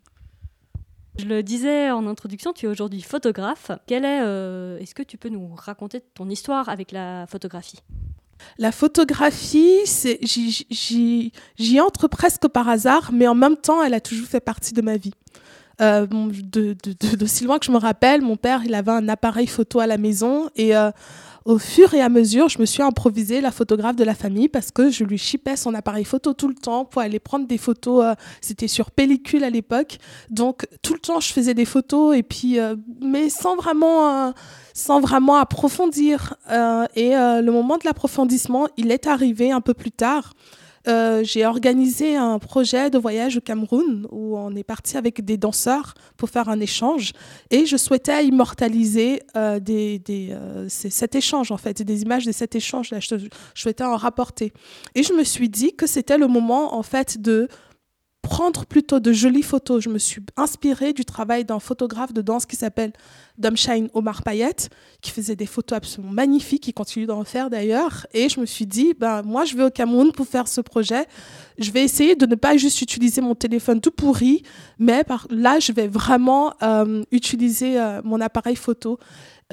Je 1.17 1.27
le 1.27 1.43
disais 1.43 1.91
en 1.91 2.07
introduction, 2.09 2.53
tu 2.53 2.67
es 2.67 2.69
aujourd'hui 2.69 3.01
photographe. 3.01 3.71
Quelle 3.87 4.05
est, 4.05 4.21
euh, 4.23 4.79
est-ce 4.79 4.95
que 4.95 5.03
tu 5.03 5.17
peux 5.17 5.29
nous 5.29 5.55
raconter 5.55 6.01
ton 6.01 6.29
histoire 6.29 6.69
avec 6.69 6.91
la 6.91 7.27
photographie? 7.29 7.79
La 8.59 8.73
photographie, 8.73 9.85
j'y 11.57 11.81
entre 11.81 12.09
presque 12.09 12.49
par 12.49 12.69
hasard, 12.69 13.11
mais 13.13 13.29
en 13.29 13.35
même 13.35 13.57
temps, 13.57 13.83
elle 13.83 13.95
a 13.95 14.01
toujours 14.01 14.27
fait 14.27 14.41
partie 14.41 14.75
de 14.75 14.83
ma 14.83 14.97
vie. 14.97 15.15
Euh, 15.81 16.07
D'aussi 16.07 17.45
loin 17.45 17.59
que 17.59 17.67
je 17.67 17.73
me 17.73 17.79
rappelle, 17.79 18.23
mon 18.23 18.37
père, 18.37 18.63
il 18.65 18.75
avait 18.75 18.93
un 18.93 19.09
appareil 19.09 19.47
photo 19.47 19.81
à 19.81 19.87
la 19.87 19.99
maison 19.99 20.49
et 20.57 20.77
euh, 20.77 20.91
au 21.45 21.59
fur 21.59 21.93
et 21.95 22.01
à 22.01 22.09
mesure, 22.09 22.49
je 22.49 22.59
me 22.59 22.65
suis 22.65 22.83
improvisée 22.83 23.41
la 23.41 23.51
photographe 23.51 23.97
de 23.97 24.05
la 24.05 24.15
famille 24.15 24.49
parce 24.49 24.71
que 24.71 24.91
je 24.91 25.05
lui 25.05 25.19
chipais 25.19 25.57
son 25.57 25.75
appareil 25.75 26.05
photo 26.05 26.33
tout 26.33 26.49
le 26.49 26.55
temps 26.55 26.85
pour 26.85 27.03
aller 27.03 27.19
prendre 27.19 27.47
des 27.47 27.59
photos. 27.59 28.05
Euh, 28.05 28.15
c'était 28.41 28.69
sur 28.69 28.91
pellicule 28.91 29.45
à 29.45 29.51
l'époque. 29.51 29.99
Donc, 30.31 30.67
tout 30.83 30.95
le 30.95 31.01
temps, 31.01 31.21
je 31.21 31.33
faisais 31.33 31.55
des 31.55 31.65
photos 31.67 32.17
et 32.17 32.23
puis, 32.23 32.59
euh, 32.59 32.77
mais 33.03 33.29
sans 33.29 33.57
vraiment, 33.57 34.33
sans 34.73 35.01
vraiment 35.01 35.37
approfondir. 35.37 36.35
et 36.95 37.11
le 37.11 37.51
moment 37.51 37.77
de 37.77 37.85
l'approfondissement, 37.85 38.69
il 38.77 38.91
est 38.91 39.07
arrivé 39.07 39.51
un 39.51 39.61
peu 39.61 39.75
plus 39.75 39.93
tard. 39.93 40.33
Euh, 40.87 41.25
j'ai 41.25 41.47
organisé 41.47 42.17
un 42.17 42.39
projet 42.39 42.91
de 42.91 42.99
voyage 42.99 43.39
au 43.39 43.41
Cameroun 43.41 44.07
où 44.11 44.37
on 44.37 44.55
est 44.55 44.65
parti 44.65 44.97
avec 44.97 45.25
des 45.25 45.39
danseurs 45.39 45.95
pour 46.17 46.29
faire 46.29 46.49
un 46.51 46.61
échange 46.61 47.13
et 47.51 47.65
je 47.65 47.77
souhaitais 47.77 48.27
immortaliser 48.27 49.23
euh, 49.37 49.61
des, 49.61 49.99
des, 49.99 50.29
euh, 50.33 50.67
cet 50.69 51.15
échange 51.15 51.51
en 51.51 51.57
fait, 51.57 51.81
des 51.81 52.03
images 52.03 52.27
de 52.27 52.33
cet 52.33 52.55
échange. 52.55 52.91
Là, 52.91 53.01
je, 53.01 53.17
je 53.17 53.29
souhaitais 53.63 53.85
en 53.85 53.97
rapporter. 53.97 54.53
Et 54.95 55.03
je 55.03 55.15
me 55.15 55.25
suis 55.25 55.49
dit 55.49 55.75
que 55.75 55.87
c'était 55.87 56.19
le 56.19 56.27
moment 56.27 56.75
en 56.75 56.83
fait 56.83 57.21
de 57.21 57.49
prendre 58.25 58.65
plutôt 58.65 59.01
de 59.01 59.13
jolies 59.13 59.43
photos. 59.43 59.85
Je 59.85 59.91
me 59.91 59.99
suis 59.99 60.23
inspirée 60.37 60.95
du 60.95 61.05
travail 61.05 61.45
d'un 61.45 61.61
photographe 61.61 62.13
de 62.15 62.23
danse 62.23 62.47
qui 62.47 62.57
s'appelle 62.57 62.93
Domshine 63.37 63.91
Omar 63.93 64.23
Payet, 64.23 64.57
qui 65.03 65.11
faisait 65.11 65.37
des 65.37 65.47
photos 65.47 65.77
absolument 65.77 66.13
magnifiques, 66.13 66.63
qui 66.63 66.73
continue 66.73 67.05
d'en 67.05 67.23
faire 67.25 67.51
d'ailleurs. 67.51 68.07
Et 68.15 68.29
je 68.31 68.41
me 68.41 68.47
suis 68.47 68.67
dit, 68.67 68.95
ben, 68.99 69.23
moi, 69.23 69.45
je 69.45 69.55
vais 69.55 69.65
au 69.65 69.71
Cameroun 69.71 70.11
pour 70.11 70.27
faire 70.27 70.49
ce 70.49 70.63
projet. 70.63 71.07
Je 71.59 71.71
vais 71.71 71.85
essayer 71.85 72.17
de 72.17 72.25
ne 72.25 72.35
pas 72.35 72.57
juste 72.57 72.81
utiliser 72.81 73.21
mon 73.21 73.35
téléphone 73.35 73.81
tout 73.81 73.91
pourri, 73.91 74.43
mais 74.79 75.05
par 75.05 75.27
là, 75.31 75.59
je 75.61 75.73
vais 75.73 75.87
vraiment 75.87 76.55
euh, 76.63 77.03
utiliser 77.13 77.79
euh, 77.79 78.01
mon 78.05 78.21
appareil 78.21 78.57
photo. 78.57 78.99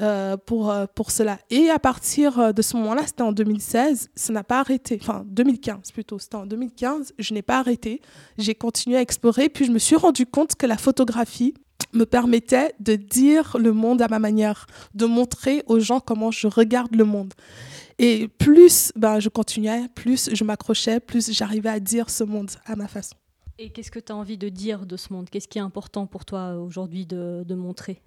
Euh, 0.02 0.36
pour, 0.36 0.70
euh, 0.70 0.86
pour 0.92 1.12
cela. 1.12 1.38
Et 1.48 1.70
à 1.70 1.78
partir 1.78 2.40
euh, 2.40 2.52
de 2.52 2.60
ce 2.60 2.76
moment-là, 2.76 3.02
c'était 3.06 3.22
en 3.22 3.30
2016, 3.30 4.10
ça 4.16 4.32
n'a 4.32 4.42
pas 4.42 4.58
arrêté, 4.58 4.98
enfin 5.00 5.22
2015 5.28 5.92
plutôt, 5.92 6.18
c'était 6.18 6.34
en 6.34 6.44
2015, 6.44 7.14
je 7.20 7.34
n'ai 7.34 7.42
pas 7.42 7.60
arrêté, 7.60 8.00
j'ai 8.36 8.56
continué 8.56 8.96
à 8.96 9.00
explorer, 9.00 9.48
puis 9.48 9.64
je 9.64 9.70
me 9.70 9.78
suis 9.78 9.94
rendu 9.94 10.26
compte 10.26 10.56
que 10.56 10.66
la 10.66 10.76
photographie 10.76 11.54
me 11.92 12.04
permettait 12.04 12.74
de 12.80 12.96
dire 12.96 13.56
le 13.60 13.72
monde 13.72 14.02
à 14.02 14.08
ma 14.08 14.18
manière, 14.18 14.66
de 14.96 15.06
montrer 15.06 15.62
aux 15.66 15.78
gens 15.78 16.00
comment 16.00 16.32
je 16.32 16.48
regarde 16.48 16.96
le 16.96 17.04
monde. 17.04 17.32
Et 18.00 18.26
plus 18.26 18.90
ben, 18.96 19.20
je 19.20 19.28
continuais, 19.28 19.86
plus 19.94 20.30
je 20.32 20.42
m'accrochais, 20.42 20.98
plus 20.98 21.30
j'arrivais 21.30 21.68
à 21.68 21.78
dire 21.78 22.10
ce 22.10 22.24
monde 22.24 22.50
à 22.66 22.74
ma 22.74 22.88
façon. 22.88 23.14
Et 23.56 23.70
qu'est-ce 23.70 23.92
que 23.92 24.00
tu 24.00 24.10
as 24.10 24.16
envie 24.16 24.38
de 24.38 24.48
dire 24.48 24.84
de 24.84 24.96
ce 24.96 25.12
monde? 25.12 25.30
Qu'est-ce 25.30 25.46
qui 25.46 25.58
est 25.58 25.62
important 25.62 26.08
pour 26.08 26.24
toi 26.24 26.56
aujourd'hui 26.56 27.06
de, 27.06 27.44
de 27.46 27.54
montrer? 27.54 28.02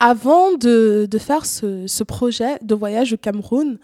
Avant 0.00 0.52
de, 0.52 1.06
de 1.10 1.18
faire 1.18 1.46
ce, 1.46 1.86
ce, 1.86 2.04
projet 2.04 2.58
de 2.62 2.74
voyage 2.74 3.12
au 3.12 3.16
Cameroun, 3.16 3.78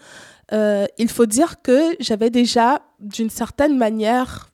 euh, 0.53 0.85
il 0.97 1.09
faut 1.09 1.25
dire 1.25 1.61
que 1.61 1.95
j'avais 1.99 2.29
déjà, 2.29 2.81
d'une 2.99 3.29
certaine 3.29 3.77
manière, 3.77 4.49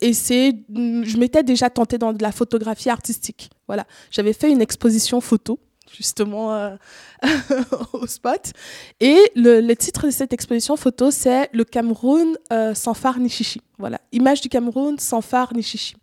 essayé, 0.00 0.64
je 0.74 1.16
m'étais 1.16 1.42
déjà 1.42 1.70
tentée 1.70 1.98
dans 1.98 2.12
de 2.12 2.22
la 2.22 2.32
photographie 2.32 2.90
artistique. 2.90 3.50
Voilà, 3.66 3.86
j'avais 4.10 4.32
fait 4.32 4.50
une 4.50 4.62
exposition 4.62 5.20
photo 5.20 5.58
justement 5.92 6.54
euh, 6.54 6.76
au 7.92 8.06
spot. 8.06 8.52
Et 9.00 9.18
le, 9.34 9.72
titre 9.74 10.06
de 10.06 10.10
cette 10.10 10.32
exposition 10.32 10.76
photo, 10.76 11.10
c'est 11.10 11.48
Le 11.52 11.64
Cameroun 11.64 12.36
euh, 12.52 12.74
sans 12.74 12.94
phare 12.94 13.18
ni 13.18 13.28
chichi. 13.28 13.60
Voilà, 13.78 14.00
image 14.12 14.40
du 14.40 14.48
Cameroun 14.48 14.98
sans 14.98 15.20
phare 15.20 15.54
ni 15.54 15.62
chichi. 15.62 15.94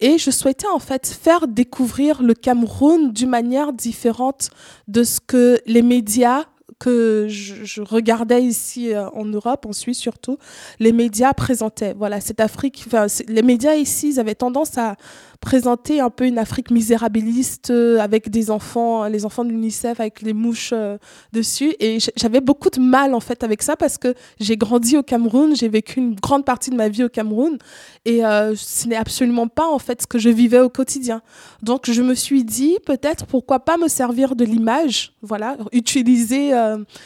Et 0.00 0.18
je 0.18 0.30
souhaitais 0.30 0.68
en 0.68 0.78
fait 0.78 1.06
faire 1.06 1.48
découvrir 1.48 2.22
le 2.22 2.34
Cameroun 2.34 3.12
d'une 3.12 3.30
manière 3.30 3.72
différente 3.72 4.50
de 4.88 5.04
ce 5.04 5.20
que 5.20 5.58
les 5.66 5.82
médias 5.82 6.44
que 6.78 7.26
je, 7.28 7.82
regardais 7.82 8.42
ici 8.42 8.92
euh, 8.92 9.08
en 9.10 9.24
Europe, 9.24 9.66
en 9.66 9.72
Suisse 9.72 9.98
surtout, 9.98 10.38
les 10.80 10.92
médias 10.92 11.32
présentaient. 11.32 11.94
Voilà, 11.94 12.20
cette 12.20 12.40
Afrique, 12.40 12.86
les 13.28 13.42
médias 13.42 13.74
ici, 13.74 14.10
ils 14.10 14.20
avaient 14.20 14.34
tendance 14.34 14.76
à 14.76 14.96
présenter 15.44 16.00
un 16.00 16.08
peu 16.08 16.24
une 16.24 16.38
Afrique 16.38 16.70
misérabiliste 16.70 17.68
euh, 17.68 17.98
avec 18.00 18.30
des 18.30 18.50
enfants, 18.50 19.04
les 19.08 19.26
enfants 19.26 19.44
de 19.44 19.50
l'UNICEF 19.50 20.00
avec 20.00 20.22
les 20.22 20.32
mouches 20.32 20.70
euh, 20.72 20.96
dessus. 21.34 21.74
Et 21.80 21.98
j'avais 22.16 22.40
beaucoup 22.40 22.70
de 22.70 22.80
mal 22.80 23.12
en 23.12 23.20
fait 23.20 23.44
avec 23.44 23.62
ça 23.62 23.76
parce 23.76 23.98
que 23.98 24.14
j'ai 24.40 24.56
grandi 24.56 24.96
au 24.96 25.02
Cameroun, 25.02 25.54
j'ai 25.54 25.68
vécu 25.68 26.00
une 26.00 26.14
grande 26.14 26.46
partie 26.46 26.70
de 26.70 26.76
ma 26.76 26.88
vie 26.88 27.04
au 27.04 27.10
Cameroun 27.10 27.58
et 28.06 28.24
euh, 28.24 28.54
ce 28.56 28.88
n'est 28.88 28.96
absolument 28.96 29.46
pas 29.46 29.68
en 29.68 29.78
fait 29.78 30.00
ce 30.00 30.06
que 30.06 30.18
je 30.18 30.30
vivais 30.30 30.60
au 30.60 30.70
quotidien. 30.70 31.20
Donc 31.62 31.90
je 31.90 32.00
me 32.00 32.14
suis 32.14 32.42
dit 32.42 32.78
peut-être 32.86 33.26
pourquoi 33.26 33.60
pas 33.60 33.76
me 33.76 33.88
servir 33.88 34.36
de 34.36 34.46
l'image, 34.46 35.12
voilà, 35.20 35.58
utiliser 35.72 36.52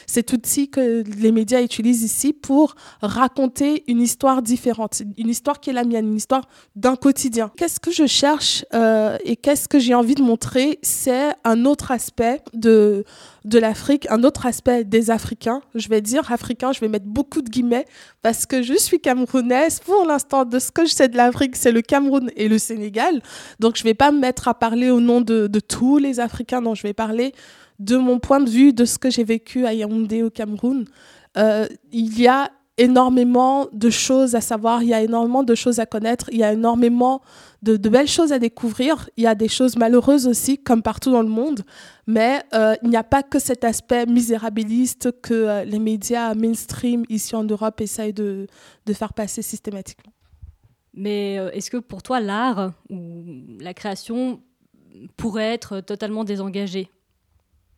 cet 0.05 0.31
outil 0.31 0.69
que 0.69 1.03
les 1.17 1.31
médias 1.33 1.61
utilisent 1.61 2.03
ici 2.03 2.31
pour 2.31 2.75
raconter 3.01 3.83
une 3.87 4.01
histoire 4.01 4.41
différente, 4.41 5.01
une 5.17 5.29
histoire 5.29 5.59
qui 5.59 5.71
est 5.71 5.73
la 5.73 5.83
mienne, 5.83 6.07
une 6.07 6.15
histoire 6.15 6.47
d'un 6.77 6.95
quotidien. 6.95 7.51
Qu'est-ce 7.57 7.79
que 7.81 7.91
je 7.91 8.05
cherche 8.05 8.28
euh, 8.73 9.17
et 9.23 9.35
qu'est-ce 9.35 9.67
que 9.67 9.79
j'ai 9.79 9.93
envie 9.93 10.15
de 10.15 10.21
montrer, 10.21 10.79
c'est 10.81 11.29
un 11.43 11.65
autre 11.65 11.91
aspect 11.91 12.41
de, 12.53 13.03
de 13.45 13.59
l'Afrique, 13.59 14.07
un 14.09 14.23
autre 14.23 14.45
aspect 14.45 14.83
des 14.83 15.11
Africains. 15.11 15.61
Je 15.75 15.89
vais 15.89 16.01
dire 16.01 16.31
africain, 16.31 16.71
je 16.71 16.79
vais 16.79 16.87
mettre 16.87 17.05
beaucoup 17.05 17.41
de 17.41 17.49
guillemets 17.49 17.85
parce 18.21 18.45
que 18.45 18.61
je 18.61 18.73
suis 18.73 18.99
camerounaise. 18.99 19.79
Pour 19.79 20.05
l'instant, 20.05 20.45
de 20.45 20.59
ce 20.59 20.71
que 20.71 20.85
je 20.85 20.91
sais 20.91 21.07
de 21.07 21.17
l'Afrique, 21.17 21.55
c'est 21.55 21.71
le 21.71 21.81
Cameroun 21.81 22.31
et 22.35 22.47
le 22.47 22.57
Sénégal. 22.57 23.21
Donc, 23.59 23.77
je 23.77 23.83
ne 23.83 23.89
vais 23.89 23.93
pas 23.93 24.11
me 24.11 24.19
mettre 24.19 24.47
à 24.47 24.53
parler 24.53 24.89
au 24.89 24.99
nom 24.99 25.21
de, 25.21 25.47
de 25.47 25.59
tous 25.59 25.97
les 25.97 26.19
Africains. 26.19 26.61
Non, 26.61 26.75
je 26.75 26.83
vais 26.83 26.93
parler 26.93 27.33
de 27.79 27.97
mon 27.97 28.19
point 28.19 28.39
de 28.39 28.49
vue, 28.49 28.73
de 28.73 28.85
ce 28.85 28.97
que 28.97 29.09
j'ai 29.09 29.23
vécu 29.23 29.65
à 29.65 29.73
Yaoundé 29.73 30.23
au 30.23 30.29
Cameroun. 30.29 30.85
Euh, 31.37 31.67
il 31.91 32.19
y 32.19 32.27
a 32.27 32.51
énormément 32.79 33.67
de 33.73 33.89
choses 33.89 34.35
à 34.35 34.41
savoir, 34.41 34.81
il 34.81 34.89
y 34.89 34.93
a 34.93 35.01
énormément 35.01 35.43
de 35.43 35.53
choses 35.53 35.79
à 35.79 35.85
connaître, 35.85 36.29
il 36.31 36.39
y 36.39 36.43
a 36.43 36.53
énormément 36.53 37.21
de, 37.61 37.75
de, 37.75 37.89
belles 37.89 38.07
choses 38.07 38.31
à 38.31 38.39
découvrir. 38.39 39.09
Il 39.17 39.23
y 39.25 39.27
a 39.27 39.35
des 39.35 39.49
choses 39.49 39.75
malheureuses 39.75 40.27
aussi, 40.27 40.57
comme 40.57 40.81
partout 40.81 41.11
dans 41.11 41.21
le 41.21 41.29
monde, 41.29 41.63
mais 42.07 42.41
euh, 42.53 42.75
il 42.81 42.89
n'y 42.89 42.95
a 42.95 43.03
pas 43.03 43.21
que 43.21 43.37
cet 43.37 43.65
aspect 43.65 44.05
misérabiliste 44.05 45.11
que 45.21 45.33
euh, 45.33 45.63
les 45.65 45.79
médias 45.79 46.33
mainstream 46.33 47.03
ici 47.09 47.35
en 47.35 47.43
Europe 47.43 47.81
essayent 47.81 48.13
de, 48.13 48.47
de 48.85 48.93
faire 48.93 49.13
passer 49.13 49.41
systématiquement. 49.41 50.13
Mais 50.93 51.37
euh, 51.37 51.51
est-ce 51.51 51.69
que 51.69 51.77
pour 51.77 52.01
toi, 52.01 52.21
l'art 52.21 52.71
ou 52.89 53.23
la 53.59 53.73
création 53.73 54.41
pourrait 55.17 55.53
être 55.53 55.81
totalement 55.81 56.23
désengagé? 56.23 56.89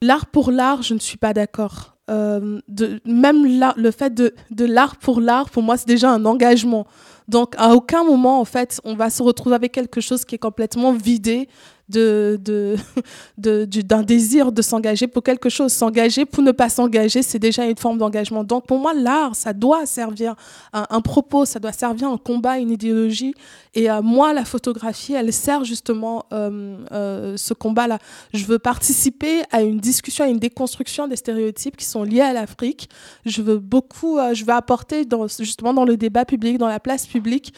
L'art 0.02 0.28
pour 0.28 0.52
l'art, 0.52 0.82
je 0.84 0.94
ne 0.94 1.00
suis 1.00 1.18
pas 1.18 1.34
d'accord. 1.34 1.98
Euh, 2.12 2.60
de, 2.68 3.00
même 3.06 3.46
le 3.46 3.92
fait 3.92 4.14
de, 4.14 4.34
de 4.50 4.66
l'art 4.66 4.98
pour 4.98 5.22
l'art, 5.22 5.50
pour 5.50 5.64
moi, 5.64 5.78
c'est 5.78 5.88
déjà 5.88 6.12
un 6.12 6.26
engagement. 6.26 6.86
Donc, 7.28 7.56
à 7.58 7.74
aucun 7.74 8.04
moment, 8.04 8.42
en 8.42 8.46
fait, 8.46 8.82
on 8.84 8.96
va 8.96 9.10
se 9.10 9.24
retrouver 9.24 9.56
avec 9.56 9.72
quelque 9.72 10.02
chose 10.02 10.26
qui 10.26 10.36
est 10.36 10.40
complètement 10.40 10.92
vidé 10.92 11.48
d'un 13.38 14.04
désir 14.04 14.52
de 14.52 14.62
s'engager 14.62 15.08
pour 15.08 15.24
quelque 15.24 15.50
chose. 15.50 15.72
S'engager 15.72 16.26
pour 16.26 16.44
ne 16.44 16.52
pas 16.52 16.70
s'engager, 16.70 17.22
c'est 17.22 17.40
déjà 17.40 17.66
une 17.66 17.78
forme 17.78 17.98
d'engagement. 17.98 18.44
Donc 18.44 18.66
pour 18.66 18.80
moi, 18.80 18.94
l'art, 18.94 19.36
ça 19.36 19.54
doit 19.54 19.86
servir 19.86 20.36
un, 20.74 21.02
propos, 21.02 21.46
ça 21.46 21.60
doit 21.60 21.72
servir 21.72 22.10
un 22.10 22.18
combat, 22.18 22.58
une 22.58 22.72
idéologie. 22.72 23.34
Et 23.74 23.90
euh, 23.90 24.02
moi, 24.02 24.34
la 24.34 24.46
photographie, 24.46 25.14
elle 25.14 25.32
sert 25.32 25.64
justement 25.64 26.26
euh, 26.34 26.78
euh, 26.92 27.38
ce 27.38 27.54
combat-là. 27.54 28.00
Je 28.34 28.46
veux 28.46 28.60
participer 28.60 29.44
à 29.52 29.62
une 29.62 29.80
discussion, 29.80 30.26
à 30.26 30.28
une 30.28 30.40
déconstruction 30.40 31.08
des 31.08 31.16
stéréotypes 31.16 31.78
qui 31.78 31.86
sont 31.86 32.04
liés 32.04 32.22
à 32.22 32.34
l'Afrique. 32.34 32.90
Je 33.26 33.42
veux 33.42 33.58
beaucoup, 33.58 34.18
je 34.34 34.44
veux 34.44 34.54
apporter 34.54 35.06
dans, 35.06 35.28
justement 35.28 35.74
dans 35.74 35.86
le 35.86 35.96
débat 35.98 36.26
public, 36.26 36.58
dans 36.58 36.68
la 36.68 36.80
place 36.80 37.08
publique, 37.08 37.54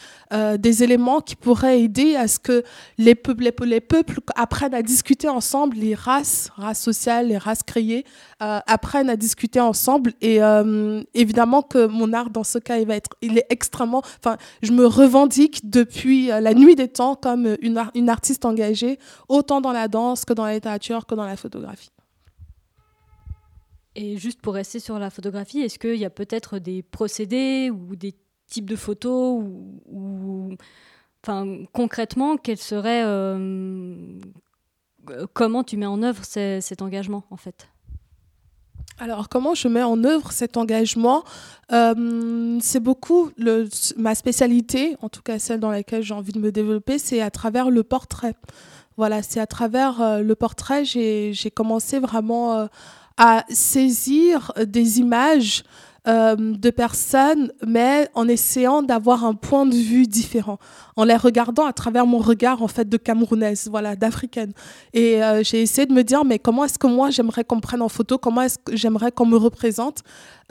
des 0.58 0.82
éléments 0.82 1.20
qui 1.20 1.36
pourraient 1.36 1.80
aider 1.80 2.16
à 2.16 2.28
ce 2.28 2.38
que 2.38 2.62
les 2.98 3.14
peuples 3.14 4.20
apprennent 4.34 4.74
à 4.74 4.82
discuter 4.82 5.28
ensemble, 5.28 5.76
les 5.76 5.94
races, 5.94 6.50
races 6.56 6.82
sociales, 6.82 7.28
les 7.28 7.38
races 7.38 7.62
créées, 7.62 8.04
euh, 8.42 8.60
apprennent 8.66 9.10
à 9.10 9.16
discuter 9.16 9.60
ensemble. 9.60 10.12
Et 10.20 10.42
euh, 10.42 11.02
évidemment 11.14 11.62
que 11.62 11.86
mon 11.86 12.12
art, 12.12 12.30
dans 12.30 12.44
ce 12.44 12.58
cas, 12.58 12.78
il 12.78 12.86
va 12.86 12.96
être, 12.96 13.10
il 13.22 13.38
est 13.38 13.46
extrêmement. 13.50 14.02
Enfin, 14.18 14.36
je 14.62 14.72
me 14.72 14.86
revendique 14.86 15.70
depuis 15.70 16.30
euh, 16.30 16.40
la 16.40 16.54
nuit 16.54 16.74
des 16.74 16.88
temps 16.88 17.14
comme 17.14 17.56
une, 17.60 17.82
une 17.94 18.08
artiste 18.08 18.44
engagée, 18.44 18.98
autant 19.28 19.60
dans 19.60 19.72
la 19.72 19.88
danse 19.88 20.24
que 20.24 20.32
dans 20.32 20.44
la 20.44 20.54
littérature 20.54 21.06
que 21.06 21.14
dans 21.14 21.26
la 21.26 21.36
photographie. 21.36 21.90
Et 23.96 24.16
juste 24.16 24.40
pour 24.40 24.54
rester 24.54 24.80
sur 24.80 24.98
la 24.98 25.10
photographie, 25.10 25.60
est-ce 25.60 25.78
qu'il 25.78 25.96
y 25.96 26.04
a 26.04 26.10
peut-être 26.10 26.58
des 26.58 26.82
procédés 26.82 27.70
ou 27.70 27.94
des 27.94 28.14
types 28.46 28.68
de 28.68 28.76
photos 28.76 29.42
ou, 29.86 30.56
concrètement, 31.72 32.36
quel 32.36 32.58
serait 32.58 33.02
euh, 33.04 34.18
comment 35.32 35.64
tu 35.64 35.76
mets 35.76 35.86
en 35.86 36.02
œuvre 36.02 36.24
cet 36.24 36.82
engagement 36.82 37.24
en 37.30 37.36
fait? 37.36 37.68
Alors, 38.98 39.28
comment 39.28 39.54
je 39.54 39.66
mets 39.66 39.82
en 39.82 40.04
œuvre 40.04 40.30
cet 40.30 40.56
engagement? 40.56 41.24
Euh, 41.72 42.58
C'est 42.60 42.80
beaucoup 42.80 43.30
ma 43.96 44.14
spécialité, 44.14 44.96
en 45.02 45.08
tout 45.08 45.22
cas 45.22 45.38
celle 45.38 45.60
dans 45.60 45.70
laquelle 45.70 46.02
j'ai 46.02 46.14
envie 46.14 46.32
de 46.32 46.38
me 46.38 46.52
développer, 46.52 46.98
c'est 46.98 47.20
à 47.20 47.30
travers 47.30 47.70
le 47.70 47.82
portrait. 47.82 48.34
Voilà, 48.96 49.22
c'est 49.22 49.40
à 49.40 49.46
travers 49.46 50.22
le 50.22 50.34
portrait, 50.36 50.84
j'ai 50.84 51.50
commencé 51.52 51.98
vraiment 51.98 52.68
à 53.16 53.44
saisir 53.48 54.52
des 54.64 55.00
images 55.00 55.64
euh, 56.06 56.36
de 56.36 56.68
personnes, 56.68 57.50
mais 57.66 58.08
en 58.12 58.28
essayant 58.28 58.82
d'avoir 58.82 59.24
un 59.24 59.34
point 59.34 59.64
de 59.64 59.74
vue 59.74 60.06
différent, 60.06 60.58
en 60.96 61.04
les 61.04 61.16
regardant 61.16 61.64
à 61.64 61.72
travers 61.72 62.06
mon 62.06 62.18
regard 62.18 62.62
en 62.62 62.68
fait 62.68 62.86
de 62.86 62.98
Camerounaise, 62.98 63.68
voilà, 63.70 63.96
d'Africaine. 63.96 64.52
Et 64.92 65.24
euh, 65.24 65.42
j'ai 65.42 65.62
essayé 65.62 65.86
de 65.86 65.94
me 65.94 66.04
dire, 66.04 66.24
mais 66.26 66.38
comment 66.38 66.64
est-ce 66.66 66.78
que 66.78 66.86
moi 66.86 67.08
j'aimerais 67.08 67.44
qu'on 67.44 67.60
prenne 67.60 67.80
en 67.80 67.88
photo, 67.88 68.18
comment 68.18 68.42
est-ce 68.42 68.58
que 68.58 68.76
j'aimerais 68.76 69.12
qu'on 69.12 69.24
me 69.24 69.38
représente? 69.38 70.02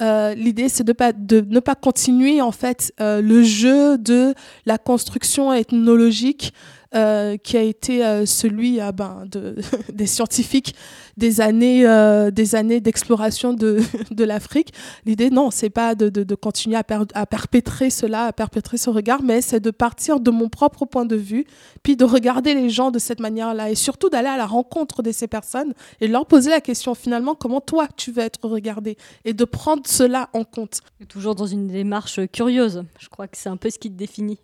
Euh, 0.01 0.33
l'idée, 0.33 0.69
c'est 0.69 0.83
de, 0.83 0.95
de 1.19 1.45
ne 1.47 1.59
pas 1.59 1.75
continuer 1.75 2.41
en 2.41 2.51
fait 2.51 2.91
le 2.99 3.43
jeu 3.43 3.99
de 3.99 4.33
la 4.65 4.79
construction 4.79 5.53
ethnologique 5.53 6.51
euh, 6.95 7.37
qui 7.37 7.57
a 7.57 7.61
été 7.61 8.05
euh, 8.05 8.27
celui 8.27 8.79
euh, 8.79 8.91
ben, 8.91 9.23
de, 9.25 9.55
des 9.91 10.05
scientifiques 10.05 10.75
des 11.17 11.41
années, 11.41 11.85
des 12.31 12.55
années 12.55 12.81
d'exploration 12.81 13.53
de, 13.53 13.79
de 14.11 14.23
l'Afrique. 14.23 14.73
L'idée, 15.05 15.29
non, 15.29 15.51
c'est 15.51 15.69
pas 15.69 15.93
de, 15.93 16.09
de, 16.09 16.35
continuer 16.35 16.75
à, 16.75 16.83
perpétrer 16.83 17.91
cela, 17.91 18.25
à 18.25 18.33
perpétrer 18.33 18.77
ce 18.77 18.89
regard, 18.89 19.21
mais 19.21 19.41
c'est 19.41 19.59
de 19.59 19.69
partir 19.69 20.19
de 20.19 20.31
mon 20.31 20.49
propre 20.49 20.85
point 20.85 21.05
de 21.05 21.15
vue, 21.15 21.45
puis 21.83 21.95
de 21.95 22.03
regarder 22.03 22.55
les 22.55 22.71
gens 22.71 22.89
de 22.89 22.97
cette 22.97 23.19
manière-là, 23.19 23.69
et 23.69 23.75
surtout 23.75 24.09
d'aller 24.09 24.27
à 24.27 24.37
la 24.37 24.47
rencontre 24.47 25.03
de 25.03 25.11
ces 25.11 25.27
personnes 25.27 25.73
et 26.01 26.07
leur 26.07 26.25
poser 26.25 26.49
la 26.49 26.61
question 26.61 26.95
finalement 26.95 27.35
comment 27.35 27.61
toi 27.61 27.87
tu 27.95 28.11
veux 28.11 28.23
être 28.23 28.47
regardé, 28.47 28.97
et 29.23 29.33
de 29.33 29.45
prendre 29.45 29.83
cela 29.85 30.29
en 30.33 30.43
compte. 30.43 30.81
Toujours 31.09 31.35
dans 31.35 31.45
une 31.45 31.67
démarche 31.67 32.19
curieuse, 32.31 32.83
je 32.99 33.09
crois 33.09 33.27
que 33.27 33.37
c'est 33.37 33.49
un 33.49 33.57
peu 33.57 33.69
ce 33.69 33.77
qui 33.77 33.91
te 33.91 33.97
définit. 33.97 34.39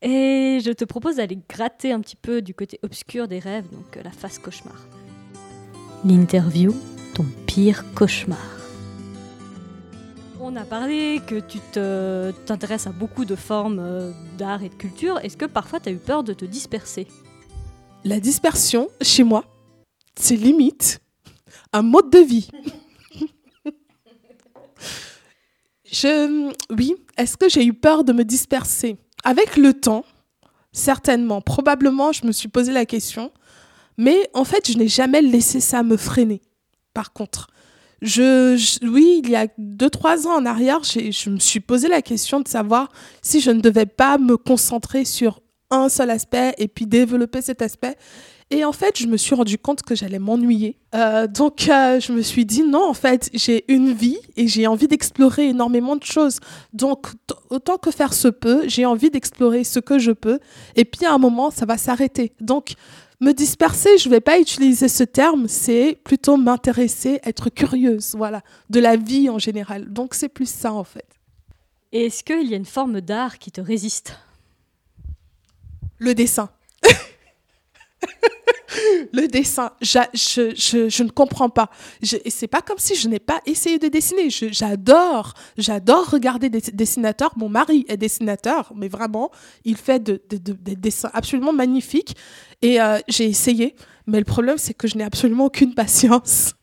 Et 0.00 0.60
je 0.64 0.70
te 0.70 0.84
propose 0.84 1.16
d'aller 1.16 1.38
gratter 1.48 1.92
un 1.92 2.00
petit 2.00 2.16
peu 2.16 2.40
du 2.40 2.54
côté 2.54 2.78
obscur 2.82 3.26
des 3.26 3.40
rêves, 3.40 3.68
donc 3.72 3.96
euh, 3.96 4.02
la 4.02 4.12
face 4.12 4.38
cauchemar. 4.38 4.86
L'interview, 6.04 6.74
ton 7.14 7.24
pire 7.46 7.84
cauchemar. 7.94 8.38
On 10.40 10.54
a 10.54 10.64
parlé 10.64 11.20
que 11.26 11.40
tu 11.40 11.58
t'intéresses 12.46 12.86
à 12.86 12.92
beaucoup 12.92 13.24
de 13.24 13.34
formes 13.34 13.80
euh, 13.80 14.12
d'art 14.38 14.62
et 14.62 14.68
de 14.68 14.74
culture. 14.74 15.18
Est-ce 15.18 15.36
que 15.36 15.46
parfois 15.46 15.80
tu 15.80 15.88
as 15.88 15.92
eu 15.92 15.96
peur 15.96 16.22
de 16.22 16.32
te 16.32 16.44
disperser? 16.44 17.08
La 18.04 18.20
dispersion, 18.20 18.88
chez 19.02 19.24
moi, 19.24 19.44
c'est 20.14 20.36
limite 20.36 21.00
un 21.72 21.82
mode 21.82 22.10
de 22.10 22.20
vie. 22.20 22.48
Je, 25.90 26.52
oui, 26.70 26.94
est-ce 27.16 27.36
que 27.36 27.48
j'ai 27.48 27.64
eu 27.64 27.72
peur 27.72 28.04
de 28.04 28.12
me 28.12 28.22
disperser? 28.22 28.98
Avec 29.24 29.56
le 29.56 29.74
temps, 29.74 30.04
certainement, 30.72 31.40
probablement, 31.40 32.12
je 32.12 32.26
me 32.26 32.32
suis 32.32 32.48
posé 32.48 32.72
la 32.72 32.86
question, 32.86 33.32
mais 33.96 34.30
en 34.34 34.44
fait, 34.44 34.70
je 34.70 34.78
n'ai 34.78 34.88
jamais 34.88 35.22
laissé 35.22 35.60
ça 35.60 35.82
me 35.82 35.96
freiner. 35.96 36.40
Par 36.94 37.12
contre, 37.12 37.48
je, 38.00 38.86
oui, 38.86 39.20
il 39.24 39.30
y 39.30 39.36
a 39.36 39.48
deux, 39.58 39.90
trois 39.90 40.26
ans 40.26 40.36
en 40.36 40.46
arrière, 40.46 40.82
je 40.84 41.30
me 41.30 41.38
suis 41.38 41.60
posé 41.60 41.88
la 41.88 42.00
question 42.00 42.40
de 42.40 42.48
savoir 42.48 42.90
si 43.22 43.40
je 43.40 43.50
ne 43.50 43.60
devais 43.60 43.86
pas 43.86 44.18
me 44.18 44.36
concentrer 44.36 45.04
sur 45.04 45.40
un 45.70 45.88
seul 45.88 46.10
aspect 46.10 46.54
et 46.58 46.68
puis 46.68 46.86
développer 46.86 47.42
cet 47.42 47.60
aspect. 47.60 47.96
Et 48.50 48.64
en 48.64 48.72
fait, 48.72 48.98
je 48.98 49.06
me 49.06 49.18
suis 49.18 49.34
rendu 49.34 49.58
compte 49.58 49.82
que 49.82 49.94
j'allais 49.94 50.18
m'ennuyer. 50.18 50.78
Euh, 50.94 51.26
donc, 51.26 51.68
euh, 51.68 52.00
je 52.00 52.12
me 52.12 52.22
suis 52.22 52.46
dit, 52.46 52.62
non, 52.62 52.88
en 52.88 52.94
fait, 52.94 53.28
j'ai 53.34 53.70
une 53.70 53.92
vie 53.92 54.18
et 54.36 54.48
j'ai 54.48 54.66
envie 54.66 54.88
d'explorer 54.88 55.48
énormément 55.48 55.96
de 55.96 56.04
choses. 56.04 56.40
Donc, 56.72 57.08
autant 57.50 57.76
que 57.76 57.90
faire 57.90 58.14
se 58.14 58.28
peut, 58.28 58.66
j'ai 58.66 58.86
envie 58.86 59.10
d'explorer 59.10 59.64
ce 59.64 59.80
que 59.80 59.98
je 59.98 60.12
peux. 60.12 60.38
Et 60.76 60.86
puis, 60.86 61.04
à 61.04 61.12
un 61.12 61.18
moment, 61.18 61.50
ça 61.50 61.66
va 61.66 61.76
s'arrêter. 61.76 62.32
Donc, 62.40 62.72
me 63.20 63.32
disperser, 63.32 63.98
je 63.98 64.08
ne 64.08 64.14
vais 64.14 64.20
pas 64.20 64.40
utiliser 64.40 64.88
ce 64.88 65.04
terme, 65.04 65.46
c'est 65.48 65.98
plutôt 66.02 66.36
m'intéresser, 66.36 67.20
être 67.24 67.50
curieuse, 67.50 68.14
voilà, 68.16 68.42
de 68.70 68.80
la 68.80 68.96
vie 68.96 69.28
en 69.28 69.38
général. 69.38 69.92
Donc, 69.92 70.14
c'est 70.14 70.28
plus 70.28 70.48
ça, 70.48 70.72
en 70.72 70.84
fait. 70.84 71.06
Est-ce 71.92 72.24
qu'il 72.24 72.48
y 72.48 72.54
a 72.54 72.56
une 72.56 72.64
forme 72.64 73.02
d'art 73.02 73.38
qui 73.38 73.50
te 73.50 73.60
résiste? 73.60 74.18
Le 75.98 76.14
dessin. 76.14 76.48
le 79.12 79.26
dessin, 79.26 79.70
je, 79.80 79.98
je, 80.14 80.88
je, 80.88 81.02
ne 81.02 81.10
comprends 81.10 81.48
pas. 81.48 81.70
Et 82.24 82.30
c'est 82.30 82.46
pas 82.46 82.60
comme 82.60 82.78
si 82.78 82.94
je 82.94 83.08
n'ai 83.08 83.18
pas 83.18 83.40
essayé 83.46 83.78
de 83.78 83.88
dessiner. 83.88 84.28
J'adore, 84.30 85.34
j'adore 85.56 86.10
regarder 86.10 86.48
des 86.50 86.60
dessinateurs. 86.60 87.32
Mon 87.36 87.48
mari 87.48 87.84
est 87.88 87.96
dessinateur, 87.96 88.72
mais 88.76 88.88
vraiment, 88.88 89.30
il 89.64 89.76
fait 89.76 90.02
des 90.02 90.76
dessins 90.76 91.10
absolument 91.12 91.52
magnifiques. 91.52 92.16
Et 92.62 92.80
euh, 92.80 92.98
j'ai 93.08 93.26
essayé, 93.26 93.74
mais 94.06 94.18
le 94.18 94.24
problème, 94.24 94.58
c'est 94.58 94.74
que 94.74 94.88
je 94.88 94.96
n'ai 94.96 95.04
absolument 95.04 95.46
aucune 95.46 95.74
patience. 95.74 96.54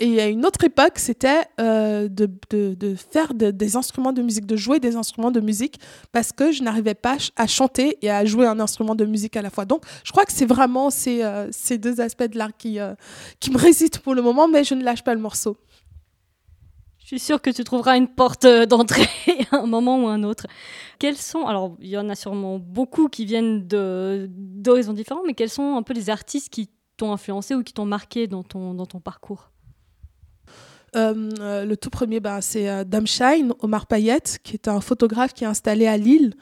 Et 0.00 0.20
à 0.20 0.28
une 0.28 0.46
autre 0.46 0.62
époque, 0.62 0.98
c'était 0.98 1.42
euh, 1.60 2.08
de, 2.08 2.30
de, 2.50 2.74
de, 2.74 2.94
faire 2.94 3.34
des 3.34 3.76
instruments 3.76 4.12
de 4.12 4.22
musique, 4.22 4.46
de 4.46 4.54
jouer 4.54 4.78
des 4.78 4.94
instruments 4.94 5.32
de 5.32 5.40
musique, 5.40 5.80
parce 6.12 6.30
que 6.30 6.52
je 6.52 6.62
n'arrivais 6.62 6.94
pas 6.94 7.16
à 7.34 7.48
chanter 7.48 7.98
et 8.00 8.10
à 8.10 8.24
jouer 8.24 8.46
un 8.46 8.60
instrument 8.60 8.94
de 8.94 9.04
musique 9.04 9.36
à 9.36 9.42
la 9.42 9.50
fois. 9.50 9.64
Donc, 9.64 9.82
je 10.04 10.12
crois 10.12 10.24
que 10.24 10.32
c'est 10.32 10.46
vraiment 10.46 10.90
ces, 10.90 11.24
euh, 11.24 11.48
ces, 11.50 11.78
deux 11.78 12.00
aspects 12.00 12.30
de 12.30 12.38
l'art 12.38 12.56
qui, 12.56 12.78
euh, 12.78 12.94
qui 13.40 13.50
me 13.50 13.58
résident 13.58 13.98
pour 14.04 14.14
le 14.14 14.22
moment, 14.22 14.46
mais 14.46 14.62
je 14.62 14.74
ne 14.74 14.84
lâche 14.84 15.02
pas 15.02 15.14
le 15.14 15.20
morceau. 15.20 15.56
Je 17.00 17.06
suis 17.16 17.18
sûre 17.18 17.42
que 17.42 17.50
tu 17.50 17.64
trouveras 17.64 17.96
une 17.96 18.08
porte 18.08 18.46
d'entrée 18.46 19.08
à 19.50 19.56
un 19.56 19.66
moment 19.66 20.04
ou 20.04 20.06
un 20.06 20.22
autre. 20.22 20.46
Quels 21.00 21.16
sont, 21.16 21.46
alors 21.46 21.74
il 21.80 21.88
y 21.88 21.98
en 21.98 22.08
a 22.08 22.14
sûrement 22.14 22.58
beaucoup 22.58 23.08
qui 23.08 23.24
viennent 23.24 23.66
d'horizons 23.66 24.92
différents, 24.92 25.22
mais 25.26 25.34
quels 25.34 25.50
sont 25.50 25.76
un 25.76 25.82
peu 25.82 25.94
les 25.94 26.08
artistes 26.08 26.50
qui 26.50 26.68
t'ont 26.96 27.10
influencé 27.10 27.56
ou 27.56 27.64
qui 27.64 27.72
t'ont 27.72 27.86
marqué 27.86 28.28
dans 28.28 28.44
ton, 28.44 28.74
dans 28.74 28.86
ton 28.86 29.00
parcours? 29.00 29.50
Euh, 30.96 31.30
euh, 31.40 31.64
le 31.64 31.76
tout 31.76 31.90
premier, 31.90 32.20
bah, 32.20 32.40
c'est 32.40 32.68
euh, 32.68 32.84
Damshine, 32.84 33.52
Omar 33.60 33.86
Payet, 33.86 34.22
qui 34.42 34.54
est 34.54 34.68
un 34.68 34.80
photographe 34.80 35.34
qui 35.34 35.44
est 35.44 35.48
installé 35.48 35.86
à 35.86 35.96
Lille 35.96 36.34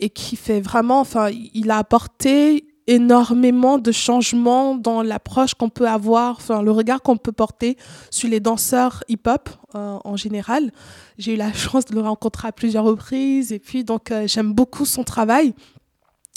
et 0.00 0.10
qui 0.10 0.36
fait 0.36 0.60
vraiment, 0.60 1.00
enfin, 1.00 1.30
il 1.30 1.70
a 1.70 1.78
apporté 1.78 2.66
énormément 2.86 3.78
de 3.78 3.92
changements 3.92 4.74
dans 4.74 5.02
l'approche 5.02 5.54
qu'on 5.54 5.70
peut 5.70 5.88
avoir, 5.88 6.36
enfin, 6.36 6.60
le 6.62 6.70
regard 6.70 7.00
qu'on 7.00 7.16
peut 7.16 7.32
porter 7.32 7.78
sur 8.10 8.28
les 8.28 8.40
danseurs 8.40 9.04
hip-hop 9.08 9.48
en 9.72 10.16
général. 10.16 10.70
J'ai 11.16 11.34
eu 11.34 11.36
la 11.36 11.52
chance 11.54 11.86
de 11.86 11.94
le 11.94 12.02
rencontrer 12.02 12.48
à 12.48 12.52
plusieurs 12.52 12.84
reprises 12.84 13.52
et 13.52 13.58
puis 13.58 13.84
donc 13.84 14.12
j'aime 14.26 14.52
beaucoup 14.52 14.84
son 14.84 15.02
travail. 15.02 15.54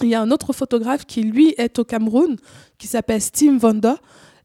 Il 0.03 0.09
y 0.09 0.15
a 0.15 0.21
un 0.21 0.29
autre 0.29 0.53
photographe 0.53 1.05
qui, 1.05 1.23
lui, 1.23 1.55
est 1.57 1.79
au 1.79 1.83
Cameroun, 1.83 2.37
qui 2.77 2.85
s'appelle 2.85 3.21
Steve 3.21 3.57
Vonda, 3.57 3.97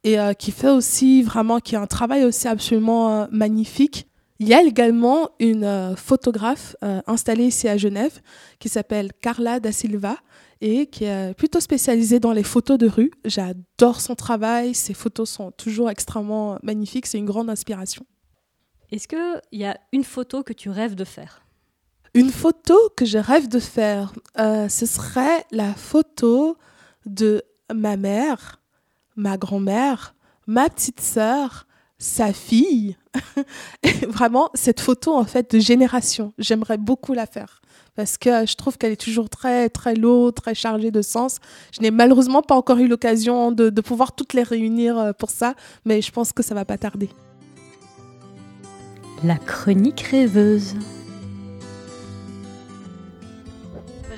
et 0.05 0.19
euh, 0.19 0.33
qui 0.33 0.51
fait 0.51 0.71
aussi 0.71 1.23
vraiment, 1.23 1.61
qui 1.61 1.77
a 1.77 1.81
un 1.81 1.87
travail 1.87 2.25
aussi 2.25 2.49
absolument 2.49 3.23
euh, 3.23 3.27
magnifique. 3.31 4.09
Il 4.38 4.49
y 4.49 4.55
a 4.55 4.62
également 4.62 5.31
une 5.38 5.65
euh, 5.65 5.95
photographe 5.95 6.75
installée 7.07 7.45
ici 7.45 7.69
à 7.69 7.77
Genève 7.77 8.21
qui 8.59 8.69
s'appelle 8.69 9.12
Carla 9.21 9.61
da 9.61 9.71
Silva 9.71 10.17
et 10.61 10.87
qui 10.87 11.05
est 11.05 11.35
plutôt 11.35 11.61
spécialisée 11.61 12.19
dans 12.19 12.33
les 12.33 12.43
photos 12.43 12.77
de 12.77 12.88
rue. 12.88 13.12
J'adore 13.25 14.01
son 14.01 14.17
travail, 14.17 14.75
ses 14.75 14.95
photos 14.95 15.31
sont 15.31 15.53
toujours 15.53 15.91
extrêmement 15.91 16.59
magnifiques, 16.62 17.07
c'est 17.07 17.19
une 17.19 17.27
grande 17.27 17.51
inspiration. 17.51 18.05
Est-ce 18.91 19.07
qu'il 19.07 19.61
y 19.61 19.65
a 19.65 19.79
une 19.93 20.05
photo 20.05 20.43
que 20.43 20.53
tu 20.53 20.71
rêves 20.71 20.97
de 20.97 21.05
faire? 21.05 21.45
Une 22.15 22.31
photo 22.31 22.77
que 22.97 23.05
je 23.05 23.19
rêve 23.19 23.49
de 23.49 23.59
faire, 23.59 24.12
ce 24.37 24.87
serait 24.87 25.45
la 25.51 25.73
photo 25.73 26.57
de 27.07 27.43
ma 27.73 27.97
mère 27.97 28.62
ma 29.16 29.37
grand-mère, 29.37 30.14
ma 30.46 30.68
petite 30.68 31.01
sœur, 31.01 31.66
sa 31.98 32.33
fille. 32.33 32.96
vraiment, 34.09 34.51
cette 34.55 34.81
photo, 34.81 35.14
en 35.14 35.25
fait, 35.25 35.55
de 35.55 35.61
génération, 35.61 36.33
j'aimerais 36.38 36.79
beaucoup 36.79 37.12
la 37.12 37.27
faire. 37.27 37.61
Parce 37.94 38.16
que 38.16 38.46
je 38.46 38.55
trouve 38.57 38.79
qu'elle 38.79 38.92
est 38.92 39.01
toujours 39.01 39.29
très, 39.29 39.68
très 39.68 39.94
lourde, 39.94 40.35
très 40.35 40.55
chargée 40.55 40.90
de 40.90 41.03
sens. 41.03 41.37
Je 41.72 41.81
n'ai 41.81 41.90
malheureusement 41.90 42.40
pas 42.42 42.55
encore 42.55 42.79
eu 42.79 42.88
l'occasion 42.88 43.53
de, 43.53 43.68
pouvoir 43.81 44.12
toutes 44.12 44.33
les 44.33 44.42
réunir 44.42 44.98
euh, 44.98 45.12
pour 45.12 45.31
ça, 45.31 45.55
mais 45.85 46.01
je 46.01 46.11
pense 46.11 46.33
que 46.33 46.42
ça 46.42 46.55
va 46.55 46.64
pas 46.64 46.79
tarder. 46.79 47.11
La 49.25 49.37
chronique 49.37 50.01
rêveuse. 50.01 50.75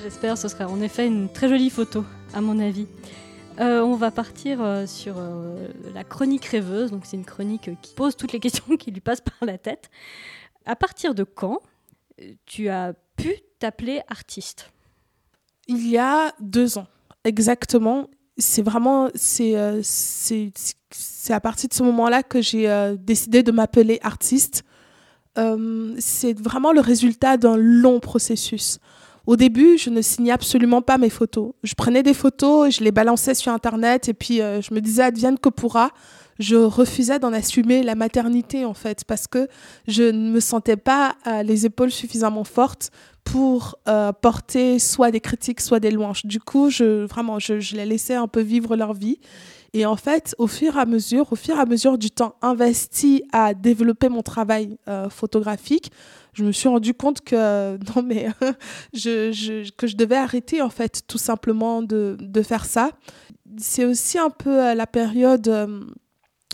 J'espère 0.01 0.37
ce 0.37 0.47
sera 0.47 0.67
en 0.67 0.81
effet 0.81 1.07
une 1.07 1.29
très 1.29 1.49
jolie 1.49 1.71
photo, 1.71 2.05
à 2.33 2.39
mon 2.39 2.59
avis. 2.59 2.87
Euh, 3.59 3.81
on 3.81 3.95
va 3.95 4.11
partir 4.11 4.61
euh, 4.61 4.85
sur 4.85 5.15
euh, 5.17 5.67
la 5.93 6.03
chronique 6.03 6.45
rêveuse. 6.45 6.91
Donc, 6.91 7.05
c'est 7.05 7.15
une 7.15 7.25
chronique 7.25 7.69
qui 7.81 7.93
pose 7.93 8.15
toutes 8.15 8.33
les 8.33 8.39
questions 8.41 8.75
qui 8.77 8.91
lui 8.91 9.01
passent 9.01 9.21
par 9.21 9.47
la 9.47 9.57
tête. 9.57 9.89
À 10.65 10.75
partir 10.75 11.15
de 11.15 11.23
quand 11.23 11.59
tu 12.45 12.69
as 12.69 12.93
pu 13.15 13.35
t'appeler 13.59 14.01
artiste? 14.09 14.71
Il 15.67 15.87
y 15.87 15.97
a 15.97 16.33
deux 16.39 16.77
ans, 16.77 16.87
exactement. 17.23 18.09
C'est 18.37 18.61
vraiment 18.61 19.09
c'est 19.15 19.81
c'est 19.83 21.33
à 21.33 21.39
partir 21.39 21.69
de 21.69 21.73
ce 21.73 21.83
moment-là 21.83 22.23
que 22.23 22.41
j'ai 22.41 22.95
décidé 22.99 23.43
de 23.43 23.51
m'appeler 23.51 23.99
artiste. 24.01 24.63
c'est 25.35 26.39
vraiment 26.39 26.71
le 26.71 26.81
résultat 26.81 27.37
d'un 27.37 27.57
long 27.57 27.99
processus 27.99 28.79
Au 29.27 29.35
début, 29.35 29.77
je 29.77 29.89
ne 29.89 30.01
signais 30.01 30.31
absolument 30.31 30.81
pas 30.81 30.97
mes 30.97 31.09
photos. 31.09 31.53
Je 31.63 31.73
prenais 31.73 32.03
des 32.03 32.13
photos, 32.13 32.75
je 32.75 32.83
les 32.83 32.91
balançais 32.91 33.33
sur 33.33 33.51
Internet 33.51 34.07
et 34.07 34.13
puis 34.13 34.41
euh, 34.41 34.61
je 34.61 34.73
me 34.73 34.81
disais 34.81 35.03
advienne 35.03 35.39
que 35.39 35.49
pourra. 35.49 35.89
Je 36.37 36.57
refusais 36.57 37.17
d'en 37.17 37.33
assumer 37.33 37.81
la 37.81 37.95
maternité 37.95 38.65
en 38.65 38.73
fait 38.73 39.03
parce 39.05 39.25
que 39.25 39.47
je 39.87 40.03
ne 40.03 40.29
me 40.31 40.39
sentais 40.39 40.75
pas 40.75 41.15
euh, 41.25 41.43
les 41.43 41.65
épaules 41.65 41.91
suffisamment 41.91 42.43
fortes 42.43 42.91
pour 43.23 43.79
euh, 43.87 44.11
porter 44.11 44.77
soit 44.77 45.09
des 45.09 45.21
critiques, 45.21 45.61
soit 45.61 45.79
des 45.79 45.89
louanges. 45.89 46.25
Du 46.25 46.39
coup, 46.39 46.69
je, 46.69 47.05
vraiment, 47.05 47.39
je, 47.39 47.75
les 47.75 47.85
laissais 47.85 48.15
un 48.15 48.27
peu 48.27 48.41
vivre 48.41 48.75
leur 48.75 48.93
vie. 48.93 49.17
Et 49.73 49.85
en 49.85 49.95
fait, 49.95 50.35
au 50.37 50.47
fur 50.47 50.77
et 50.77 50.79
à 50.79 50.85
mesure, 50.85 51.31
au 51.31 51.35
fur 51.35 51.55
et 51.57 51.59
à 51.59 51.65
mesure 51.65 51.97
du 51.97 52.11
temps 52.11 52.35
investi 52.41 53.23
à 53.33 53.53
développer 53.53 54.07
mon 54.07 54.21
travail 54.21 54.77
photographique, 55.09 55.91
je 56.35 56.43
me 56.43 56.51
suis 56.51 56.69
rendu 56.69 56.93
compte 56.93 57.21
que 57.21 57.77
non 57.95 58.03
mais 58.03 58.27
je, 58.93 59.31
je, 59.31 59.71
que 59.71 59.87
je 59.87 59.95
devais 59.95 60.17
arrêter 60.17 60.61
en 60.61 60.69
fait 60.69 61.01
tout 61.07 61.17
simplement 61.17 61.81
de, 61.81 62.17
de 62.19 62.41
faire 62.43 62.65
ça. 62.65 62.91
C'est 63.57 63.85
aussi 63.85 64.19
un 64.19 64.29
peu 64.29 64.61
euh, 64.63 64.75
la 64.75 64.85
période 64.85 65.47
euh, 65.47 65.81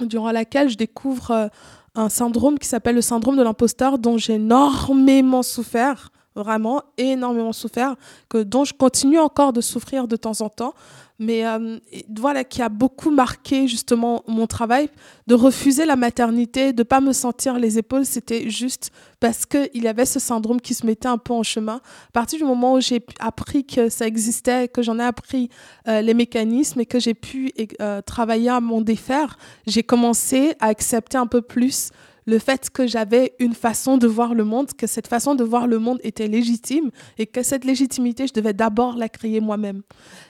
durant 0.02 0.32
laquelle 0.32 0.70
je 0.70 0.78
découvre 0.78 1.50
un 1.96 2.10
syndrome 2.10 2.58
qui 2.58 2.68
s'appelle 2.68 2.96
le 2.96 3.02
syndrome 3.02 3.36
de 3.36 3.44
l'imposteur 3.44 4.00
dont 4.00 4.18
j'ai 4.18 4.36
énormément 4.36 5.44
souffert 5.44 6.12
vraiment 6.36 6.84
énormément 6.98 7.54
souffert, 7.54 7.96
que, 8.30 8.40
dont 8.40 8.64
je 8.64 8.74
continue 8.74 9.20
encore 9.20 9.54
de 9.54 9.62
souffrir 9.62 10.08
de 10.08 10.16
temps 10.16 10.42
en 10.42 10.50
temps, 10.50 10.74
mais 11.22 11.46
euh, 11.46 11.78
voilà, 12.18 12.44
qui 12.44 12.64
a 12.64 12.70
beaucoup 12.70 13.12
marqué 13.12 13.68
justement 13.68 14.24
mon 14.28 14.48
travail, 14.48 14.90
de 15.28 15.36
refuser 15.36 15.86
la 15.86 15.96
maternité, 15.96 16.74
de 16.74 16.82
pas 16.82 17.00
me 17.00 17.14
sentir 17.14 17.60
les 17.60 17.78
épaules, 17.78 18.08
c'était 18.08 18.50
juste 18.50 18.92
parce 19.20 19.46
qu'il 19.46 19.84
y 19.84 19.88
avait 19.88 20.08
ce 20.08 20.20
syndrome 20.20 20.60
qui 20.60 20.74
se 20.74 20.84
mettait 20.84 21.08
un 21.08 21.20
peu 21.20 21.34
en 21.34 21.44
chemin. 21.44 21.76
À 21.76 22.12
partir 22.12 22.40
du 22.40 22.46
moment 22.46 22.74
où 22.74 22.82
j'ai 22.82 23.06
appris 23.20 23.64
que 23.64 23.88
ça 23.90 24.08
existait, 24.08 24.68
que 24.68 24.82
j'en 24.82 24.98
ai 24.98 25.04
appris 25.04 25.50
euh, 25.88 26.02
les 26.02 26.16
mécanismes 26.16 26.80
et 26.82 26.88
que 26.88 27.00
j'ai 27.00 27.14
pu 27.14 27.52
euh, 27.80 28.02
travailler 28.02 28.50
à 28.50 28.60
m'en 28.60 28.82
défaire, 28.82 29.38
j'ai 29.68 29.84
commencé 29.84 30.56
à 30.60 30.70
accepter 30.70 31.20
un 31.20 31.28
peu 31.28 31.44
plus 31.44 31.92
le 32.26 32.40
fait 32.40 32.70
que 32.70 32.88
j'avais 32.88 33.36
une 33.40 33.54
façon 33.54 33.98
de 33.98 34.08
voir 34.08 34.34
le 34.34 34.44
monde, 34.44 34.74
que 34.74 34.88
cette 34.88 35.08
façon 35.08 35.36
de 35.36 35.44
voir 35.44 35.68
le 35.68 35.80
monde 35.80 36.00
était 36.04 36.28
légitime 36.28 36.92
et 37.18 37.28
que 37.28 37.44
cette 37.44 37.66
légitimité, 37.66 38.28
je 38.28 38.34
devais 38.34 38.54
d'abord 38.54 38.96
la 38.96 39.10
créer 39.10 39.40
moi-même. 39.40 39.82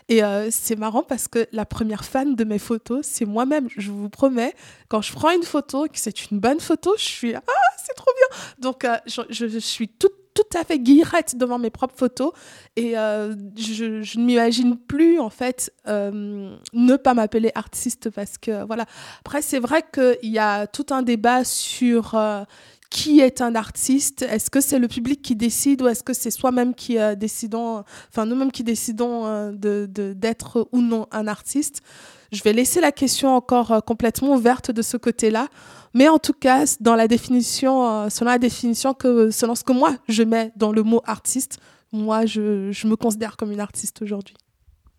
Et 0.09 0.23
euh, 0.23 0.49
c'est 0.51 0.77
marrant 0.77 1.03
parce 1.03 1.27
que 1.27 1.47
la 1.51 1.65
première 1.65 2.05
fan 2.05 2.35
de 2.35 2.43
mes 2.43 2.59
photos, 2.59 3.05
c'est 3.05 3.25
moi-même. 3.25 3.67
Je 3.77 3.91
vous 3.91 4.09
promets, 4.09 4.53
quand 4.87 5.01
je 5.01 5.13
prends 5.13 5.31
une 5.31 5.43
photo, 5.43 5.85
que 5.85 5.99
c'est 5.99 6.31
une 6.31 6.39
bonne 6.39 6.59
photo, 6.59 6.93
je 6.97 7.03
suis 7.03 7.35
ah 7.35 7.41
c'est 7.77 7.95
trop 7.95 8.11
bien. 8.15 8.37
Donc 8.59 8.85
euh, 8.85 8.97
je, 9.05 9.21
je, 9.29 9.59
suis 9.59 9.87
toute 9.87 10.20
tout 10.33 10.57
à 10.57 10.63
fait 10.63 10.79
guillerette 10.79 11.35
devant 11.35 11.59
mes 11.59 11.69
propres 11.69 11.97
photos 11.97 12.31
et 12.75 12.97
euh, 12.97 13.35
je, 13.57 14.19
ne 14.19 14.25
m'imagine 14.25 14.77
plus 14.77 15.19
en 15.19 15.29
fait 15.29 15.73
euh, 15.87 16.55
ne 16.73 16.95
pas 16.95 17.13
m'appeler 17.13 17.51
artiste 17.55 18.09
parce 18.09 18.37
que 18.37 18.65
voilà. 18.65 18.85
Après 19.21 19.41
c'est 19.41 19.59
vrai 19.59 19.83
qu'il 19.93 20.31
y 20.31 20.39
a 20.39 20.67
tout 20.67 20.85
un 20.91 21.01
débat 21.01 21.43
sur 21.43 22.15
euh, 22.15 22.43
qui 22.89 23.21
est 23.21 23.39
un 23.39 23.55
artiste 23.55 24.23
Est-ce 24.23 24.49
que 24.49 24.59
c'est 24.59 24.79
le 24.79 24.89
public 24.89 25.21
qui 25.21 25.35
décide 25.35 25.81
ou 25.81 25.87
est-ce 25.87 26.03
que 26.03 26.13
c'est 26.13 26.31
soi-même 26.31 26.75
qui 26.75 26.97
décidons, 27.15 27.85
enfin 28.09 28.25
nous-mêmes 28.25 28.51
qui 28.51 28.65
décidons 28.65 29.51
de 29.53 29.85
d'être 29.85 30.67
ou 30.73 30.81
non 30.81 31.07
un 31.11 31.27
artiste? 31.27 31.81
Je 32.33 32.43
vais 32.43 32.51
laisser 32.51 32.81
la 32.81 32.91
question 32.91 33.29
encore 33.33 33.83
complètement 33.85 34.35
ouverte 34.35 34.71
de 34.71 34.81
ce 34.81 34.97
côté-là. 34.97 35.47
Mais 35.93 36.07
en 36.07 36.19
tout 36.19 36.33
cas, 36.33 36.63
euh, 36.63 36.65
selon 36.65 36.95
la 38.25 38.37
définition 38.37 38.93
que, 38.93 39.31
selon 39.31 39.55
ce 39.55 39.63
que 39.63 39.73
moi 39.73 39.95
je 40.07 40.23
mets 40.23 40.51
dans 40.55 40.71
le 40.71 40.83
mot 40.83 41.01
artiste, 41.05 41.59
moi 41.91 42.25
je, 42.25 42.87
me 42.87 42.95
considère 42.95 43.35
comme 43.37 43.51
une 43.51 43.59
artiste 43.59 44.01
aujourd'hui. 44.01 44.35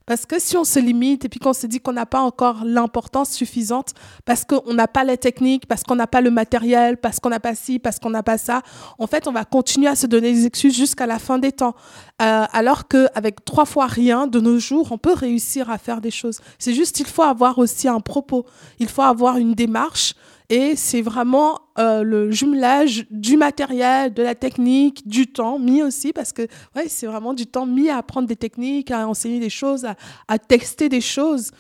Parce 0.05 0.26
que 0.26 0.40
si 0.40 0.57
on 0.57 0.64
se 0.64 0.81
limite 0.81 1.24
et 1.24 1.28
puis 1.28 1.38
qu'on 1.38 1.52
se 1.52 1.66
dit 1.66 1.81
qu'on 1.81 1.92
n'a 1.92 2.07
pas 2.07 2.20
encore 2.20 2.64
l'importance 2.64 3.31
suffisante, 3.31 3.94
parce 4.24 4.44
qu'on 4.44 4.74
n'a 4.74 4.88
pas 4.88 5.05
les 5.05 5.16
techniques, 5.16 5.66
parce 5.66 5.85
qu'on 5.85 5.94
n'a 5.94 6.09
pas 6.09 6.20
le 6.20 6.31
matériel, 6.31 6.96
parce 6.96 7.20
qu'on 7.20 7.31
n'a 7.31 7.38
pas 7.38 7.55
ci, 7.55 7.78
parce 7.78 8.00
qu'on 8.00 8.11
n'a 8.11 8.24
pas 8.24 8.37
ça, 8.37 8.62
en 8.98 9.07
fait, 9.07 9.28
on 9.28 9.33
va 9.33 9.44
continuer 9.44 9.87
à 9.87 9.94
se 9.94 10.09
donner 10.09 10.33
des 10.33 10.46
excuses 10.46 10.76
jusqu'à 10.76 11.07
la 11.07 11.20
fin 11.20 11.38
des 11.38 11.52
temps. 11.52 11.76
Euh, 12.20 12.44
alors 12.52 12.88
qu'avec 12.88 13.44
trois 13.44 13.64
fois 13.64 13.87
rien, 13.87 14.26
de 14.26 14.40
nos 14.40 14.59
jours, 14.59 14.90
on 14.90 14.98
peut 14.98 15.14
réussir 15.14 15.70
à 15.70 15.78
faire 15.78 16.00
des 16.00 16.11
choses. 16.11 16.40
C'est 16.59 16.74
juste 16.74 16.96
qu'il 16.96 17.07
faut 17.07 17.22
avoir 17.22 17.59
aussi 17.59 17.87
un 17.87 18.00
propos, 18.00 18.44
il 18.81 18.88
faut 18.88 19.02
avoir 19.02 19.37
une 19.37 19.55
démarche, 19.55 20.14
et 20.53 20.77
c'est 20.77 21.01
vraiment 21.01 21.61
euh, 21.79 22.03
le 22.03 22.31
jumelage 22.31 23.07
du 23.11 23.38
matériel, 23.38 24.12
de 24.12 24.23
la 24.23 24.35
technique, 24.35 25.09
du 25.09 25.27
temps 25.27 25.59
mis 25.59 25.83
aussi, 25.83 26.12
parce 26.12 26.31
que 26.31 26.43
ouais, 26.77 26.88
c'est 26.88 27.07
vraiment 27.07 27.33
du 27.33 27.47
temps 27.47 27.65
mis 27.65 27.88
à 27.88 27.97
apprendre 27.97 28.29
des 28.29 28.37
techniques, 28.37 28.91
à 28.91 29.09
enseigner 29.09 29.41
des 29.41 29.49
choses, 29.49 29.87
à, 29.87 29.97
à 30.29 30.38
tester 30.38 30.91
des 30.91 31.01
choses, 31.01 31.53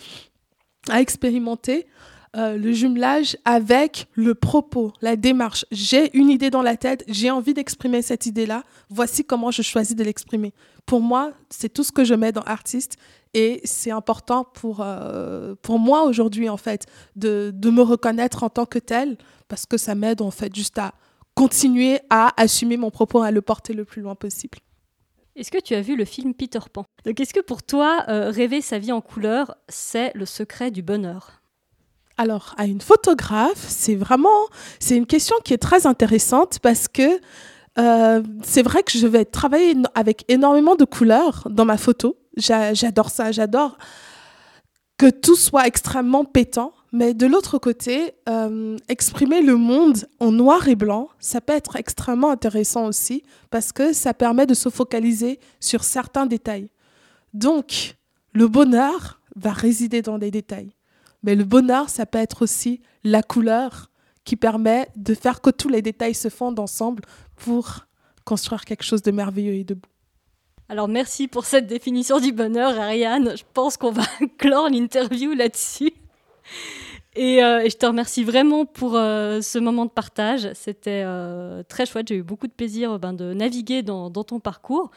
à 0.90 1.00
expérimenter. 1.00 1.86
Euh, 2.34 2.56
le 2.56 2.72
jumelage 2.72 3.36
avec 3.44 4.06
le 4.14 4.34
propos, 4.34 4.94
la 5.02 5.16
démarche. 5.16 5.66
J'ai 5.70 6.16
une 6.16 6.30
idée 6.30 6.48
dans 6.48 6.62
la 6.62 6.78
tête, 6.78 7.04
j'ai 7.06 7.30
envie 7.30 7.52
d'exprimer 7.52 8.00
cette 8.00 8.24
idée-là, 8.24 8.62
voici 8.88 9.22
comment 9.22 9.50
je 9.50 9.60
choisis 9.60 9.94
de 9.94 10.02
l'exprimer. 10.02 10.54
Pour 10.86 11.02
moi, 11.02 11.32
c'est 11.50 11.68
tout 11.68 11.84
ce 11.84 11.92
que 11.92 12.04
je 12.04 12.14
mets 12.14 12.32
dans 12.32 12.40
artiste 12.42 12.96
et 13.34 13.60
c'est 13.64 13.90
important 13.90 14.44
pour, 14.44 14.80
euh, 14.80 15.54
pour 15.60 15.78
moi 15.78 16.04
aujourd'hui, 16.04 16.48
en 16.48 16.56
fait, 16.56 16.86
de, 17.16 17.52
de 17.54 17.68
me 17.68 17.82
reconnaître 17.82 18.44
en 18.44 18.48
tant 18.48 18.64
que 18.64 18.78
tel, 18.78 19.18
parce 19.48 19.66
que 19.66 19.76
ça 19.76 19.94
m'aide, 19.94 20.22
en 20.22 20.30
fait, 20.30 20.54
juste 20.54 20.78
à 20.78 20.94
continuer 21.34 22.00
à 22.08 22.32
assumer 22.40 22.78
mon 22.78 22.90
propos, 22.90 23.20
à 23.20 23.30
le 23.30 23.42
porter 23.42 23.74
le 23.74 23.84
plus 23.84 24.00
loin 24.00 24.14
possible. 24.14 24.58
Est-ce 25.36 25.50
que 25.50 25.60
tu 25.60 25.74
as 25.74 25.82
vu 25.82 25.96
le 25.96 26.06
film 26.06 26.32
Peter 26.32 26.60
Pan? 26.72 26.86
Donc, 27.04 27.20
est-ce 27.20 27.34
que 27.34 27.40
pour 27.40 27.62
toi, 27.62 28.04
euh, 28.08 28.30
rêver 28.30 28.62
sa 28.62 28.78
vie 28.78 28.92
en 28.92 29.02
couleur, 29.02 29.54
c'est 29.68 30.12
le 30.14 30.24
secret 30.24 30.70
du 30.70 30.80
bonheur? 30.80 31.41
Alors, 32.18 32.54
à 32.58 32.66
une 32.66 32.80
photographe, 32.80 33.64
c'est 33.68 33.94
vraiment, 33.94 34.46
c'est 34.78 34.96
une 34.96 35.06
question 35.06 35.36
qui 35.44 35.54
est 35.54 35.58
très 35.58 35.86
intéressante 35.86 36.58
parce 36.60 36.86
que 36.88 37.20
euh, 37.78 38.22
c'est 38.42 38.62
vrai 38.62 38.82
que 38.82 38.92
je 38.92 39.06
vais 39.06 39.24
travailler 39.24 39.74
avec 39.94 40.24
énormément 40.28 40.76
de 40.76 40.84
couleurs 40.84 41.48
dans 41.50 41.64
ma 41.64 41.78
photo. 41.78 42.18
J'adore 42.36 43.10
ça, 43.10 43.32
j'adore 43.32 43.78
que 44.98 45.10
tout 45.10 45.36
soit 45.36 45.66
extrêmement 45.66 46.24
pétant. 46.24 46.72
Mais 46.94 47.14
de 47.14 47.26
l'autre 47.26 47.56
côté, 47.56 48.12
euh, 48.28 48.76
exprimer 48.90 49.40
le 49.40 49.56
monde 49.56 50.06
en 50.20 50.30
noir 50.30 50.68
et 50.68 50.76
blanc, 50.76 51.08
ça 51.18 51.40
peut 51.40 51.54
être 51.54 51.76
extrêmement 51.76 52.30
intéressant 52.30 52.86
aussi 52.86 53.22
parce 53.50 53.72
que 53.72 53.94
ça 53.94 54.12
permet 54.12 54.44
de 54.44 54.52
se 54.52 54.68
focaliser 54.68 55.40
sur 55.58 55.84
certains 55.84 56.26
détails. 56.26 56.68
Donc, 57.32 57.96
le 58.34 58.46
bonheur 58.46 59.20
va 59.36 59.52
résider 59.52 60.02
dans 60.02 60.18
les 60.18 60.30
détails. 60.30 60.74
Mais 61.22 61.34
le 61.34 61.44
bonheur, 61.44 61.88
ça 61.88 62.06
peut 62.06 62.18
être 62.18 62.42
aussi 62.42 62.80
la 63.04 63.22
couleur 63.22 63.90
qui 64.24 64.36
permet 64.36 64.88
de 64.96 65.14
faire 65.14 65.40
que 65.40 65.50
tous 65.50 65.68
les 65.68 65.82
détails 65.82 66.14
se 66.14 66.28
fondent 66.28 66.60
ensemble 66.60 67.02
pour 67.36 67.86
construire 68.24 68.64
quelque 68.64 68.84
chose 68.84 69.02
de 69.02 69.10
merveilleux 69.10 69.54
et 69.54 69.64
de 69.64 69.74
beau. 69.74 69.88
Alors 70.68 70.88
merci 70.88 71.28
pour 71.28 71.44
cette 71.44 71.66
définition 71.66 72.20
du 72.20 72.32
bonheur, 72.32 72.78
Ariane. 72.78 73.36
Je 73.36 73.42
pense 73.52 73.76
qu'on 73.76 73.90
va 73.90 74.04
clore 74.38 74.68
l'interview 74.70 75.32
là-dessus. 75.32 75.92
Et, 77.14 77.44
euh, 77.44 77.68
je 77.68 77.76
te 77.76 77.84
remercie 77.84 78.24
vraiment 78.24 78.64
pour 78.64 78.96
euh, 78.96 79.42
ce 79.42 79.58
moment 79.58 79.84
de 79.84 79.90
partage. 79.90 80.48
C'était 80.54 81.02
euh, 81.04 81.62
très 81.68 81.84
chouette. 81.84 82.08
J'ai 82.08 82.16
eu 82.16 82.22
beaucoup 82.22 82.46
de 82.46 82.52
plaisir 82.52 82.98
ben, 82.98 83.12
de 83.12 83.34
naviguer 83.34 83.82
dans, 83.82 84.10
ton 84.10 84.40
parcours. 84.40 84.90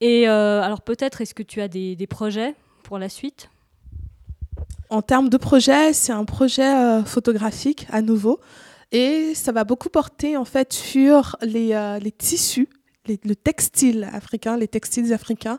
Et 0.00 0.26
alors 0.26 0.80
peut-être, 0.80 1.20
est-ce 1.20 1.34
que 1.34 1.42
tu 1.42 1.60
as 1.60 1.68
des 1.68 2.06
projets 2.08 2.54
pour 2.82 2.98
la 2.98 3.10
suite? 3.10 3.50
En 4.90 5.02
termes 5.02 5.28
de 5.28 5.36
projet, 5.36 5.92
c'est 5.92 6.12
un 6.12 6.24
projet 6.24 6.74
euh, 6.74 7.04
photographique 7.04 7.86
à 7.90 8.02
nouveau. 8.02 8.40
Et 8.92 9.34
ça 9.34 9.52
va 9.52 9.64
beaucoup 9.64 9.88
porter 9.88 10.36
en 10.36 10.44
fait 10.44 10.72
sur 10.72 11.36
les, 11.42 11.74
euh, 11.74 11.98
les 12.00 12.10
tissus, 12.10 12.68
le 13.06 13.34
textile 13.34 14.08
africain, 14.12 14.56
les 14.56 14.68
textiles 14.68 15.12
africains. 15.12 15.58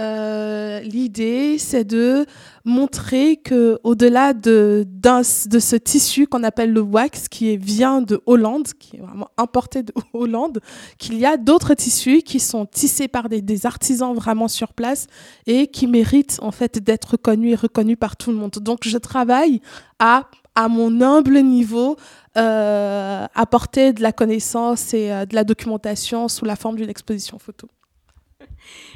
Euh, 0.00 0.80
l'idée, 0.80 1.56
c'est 1.58 1.84
de 1.84 2.26
montrer 2.64 3.36
que 3.36 3.78
au-delà 3.84 4.32
de, 4.32 4.84
de 4.86 5.58
ce 5.58 5.76
tissu 5.76 6.26
qu'on 6.26 6.42
appelle 6.42 6.72
le 6.72 6.80
wax, 6.80 7.28
qui 7.28 7.56
vient 7.56 8.02
de 8.02 8.20
Hollande, 8.26 8.68
qui 8.78 8.96
est 8.96 9.00
vraiment 9.00 9.30
importé 9.36 9.82
de 9.84 9.92
Hollande, 10.12 10.60
qu'il 10.98 11.18
y 11.18 11.26
a 11.26 11.36
d'autres 11.36 11.74
tissus 11.74 12.22
qui 12.22 12.40
sont 12.40 12.66
tissés 12.66 13.06
par 13.06 13.28
des, 13.28 13.40
des, 13.40 13.66
artisans 13.66 14.14
vraiment 14.14 14.48
sur 14.48 14.72
place 14.72 15.06
et 15.46 15.68
qui 15.68 15.86
méritent 15.86 16.38
en 16.42 16.50
fait 16.50 16.82
d'être 16.82 17.16
connus 17.16 17.52
et 17.52 17.54
reconnus 17.54 17.98
par 17.98 18.16
tout 18.16 18.30
le 18.30 18.36
monde. 18.36 18.50
Donc, 18.60 18.80
je 18.82 18.98
travaille 18.98 19.60
à 20.00 20.28
à 20.54 20.68
mon 20.68 21.00
humble 21.00 21.40
niveau, 21.40 21.96
euh, 22.36 23.26
apporter 23.34 23.92
de 23.92 24.02
la 24.02 24.12
connaissance 24.12 24.94
et 24.94 25.10
euh, 25.10 25.26
de 25.26 25.34
la 25.34 25.44
documentation 25.44 26.28
sous 26.28 26.44
la 26.44 26.56
forme 26.56 26.76
d'une 26.76 26.90
exposition 26.90 27.38
photo. 27.38 27.68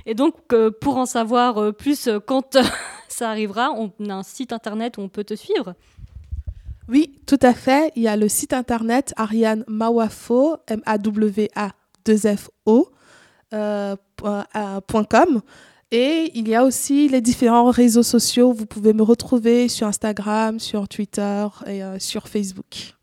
Et 0.06 0.14
donc, 0.14 0.34
euh, 0.52 0.70
pour 0.70 0.96
en 0.96 1.06
savoir 1.06 1.58
euh, 1.58 1.72
plus 1.72 2.06
euh, 2.08 2.18
quand 2.18 2.56
ça 3.08 3.30
arrivera, 3.30 3.70
on 3.72 3.92
a 4.08 4.14
un 4.14 4.22
site 4.22 4.52
internet 4.52 4.98
où 4.98 5.00
on 5.00 5.08
peut 5.08 5.24
te 5.24 5.34
suivre. 5.34 5.74
Oui, 6.88 7.18
tout 7.26 7.40
à 7.42 7.54
fait. 7.54 7.92
Il 7.96 8.02
y 8.02 8.08
a 8.08 8.16
le 8.16 8.28
site 8.28 8.52
internet 8.52 9.12
Ariane 9.16 9.64
Mawafo, 9.66 10.58
M-A-W-A-2-F-O. 10.68 12.90
Et 15.90 16.30
il 16.34 16.46
y 16.48 16.54
a 16.54 16.64
aussi 16.64 17.08
les 17.08 17.22
différents 17.22 17.70
réseaux 17.70 18.02
sociaux. 18.02 18.52
Vous 18.52 18.66
pouvez 18.66 18.92
me 18.92 19.02
retrouver 19.02 19.68
sur 19.68 19.86
Instagram, 19.86 20.60
sur 20.60 20.86
Twitter 20.88 21.46
et 21.66 21.80
sur 21.98 22.28
Facebook. 22.28 22.97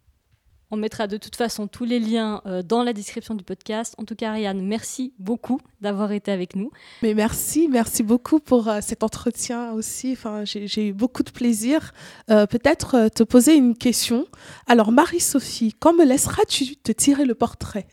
On 0.72 0.78
mettra 0.78 1.08
de 1.08 1.18
toute 1.18 1.36
façon 1.36 1.68
tous 1.68 1.86
les 1.86 2.00
liens 2.00 2.42
euh, 2.46 2.64
dans 2.64 2.84
la 2.84 2.94
description 2.94 3.36
du 3.36 3.44
podcast. 3.44 3.94
En 3.98 4.04
tout 4.04 4.16
cas, 4.16 4.30
Ariane, 4.30 4.62
merci 4.66 5.14
beaucoup 5.20 5.60
d'avoir 5.82 6.12
été 6.12 6.32
avec 6.32 6.56
nous. 6.56 6.72
Mais 7.04 7.14
merci, 7.14 7.68
merci 7.70 8.02
beaucoup 8.02 8.40
pour 8.40 8.68
euh, 8.68 8.80
cet 8.82 9.04
entretien 9.04 9.74
aussi. 9.74 10.14
Enfin, 10.14 10.44
j'ai 10.46 10.88
eu 10.88 10.94
beaucoup 10.94 11.24
de 11.24 11.32
plaisir. 11.32 11.94
Euh, 12.32 12.48
peut-être 12.48 13.10
te 13.10 13.24
poser 13.24 13.56
une 13.56 13.78
question. 13.78 14.26
Alors, 14.68 14.92
Marie-Sophie, 14.92 15.76
quand 15.80 15.94
me 15.94 16.04
laisseras-tu 16.04 16.78
te 16.78 16.92
tirer 16.92 17.26
le 17.26 17.36
portrait? 17.36 17.88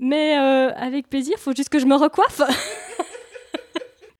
Mais 0.00 0.34
avec 0.34 1.08
plaisir, 1.08 1.36
il 1.38 1.40
faut 1.40 1.54
juste 1.54 1.70
que 1.70 1.78
je 1.78 1.86
me 1.86 1.94
recoiffe. 1.94 2.42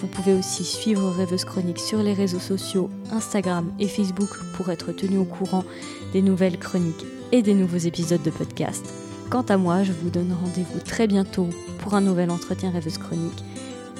Vous 0.00 0.06
pouvez 0.06 0.32
aussi 0.32 0.64
suivre 0.64 1.10
Rêveuse 1.10 1.44
Chronique 1.44 1.78
sur 1.78 2.02
les 2.02 2.14
réseaux 2.14 2.38
sociaux 2.38 2.88
Instagram 3.12 3.70
et 3.78 3.86
Facebook 3.86 4.30
pour 4.54 4.70
être 4.70 4.92
tenu 4.92 5.18
au 5.18 5.24
courant 5.24 5.64
des 6.12 6.22
nouvelles 6.22 6.58
chroniques 6.58 7.04
et 7.32 7.42
des 7.42 7.52
nouveaux 7.52 7.76
épisodes 7.76 8.22
de 8.22 8.30
podcast. 8.30 8.86
Quant 9.28 9.42
à 9.42 9.58
moi, 9.58 9.82
je 9.82 9.92
vous 9.92 10.08
donne 10.08 10.32
rendez-vous 10.32 10.80
très 10.80 11.06
bientôt 11.06 11.48
pour 11.80 11.94
un 11.94 12.00
nouvel 12.00 12.30
entretien 12.30 12.70
Rêveuse 12.70 12.98
Chronique. 12.98 13.44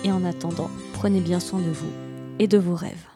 Et 0.03 0.11
en 0.11 0.25
attendant, 0.25 0.71
prenez 0.95 1.21
bien 1.21 1.39
soin 1.39 1.61
de 1.61 1.71
vous 1.71 1.93
et 2.39 2.49
de 2.49 2.57
vos 2.57 2.75
rêves. 2.75 3.10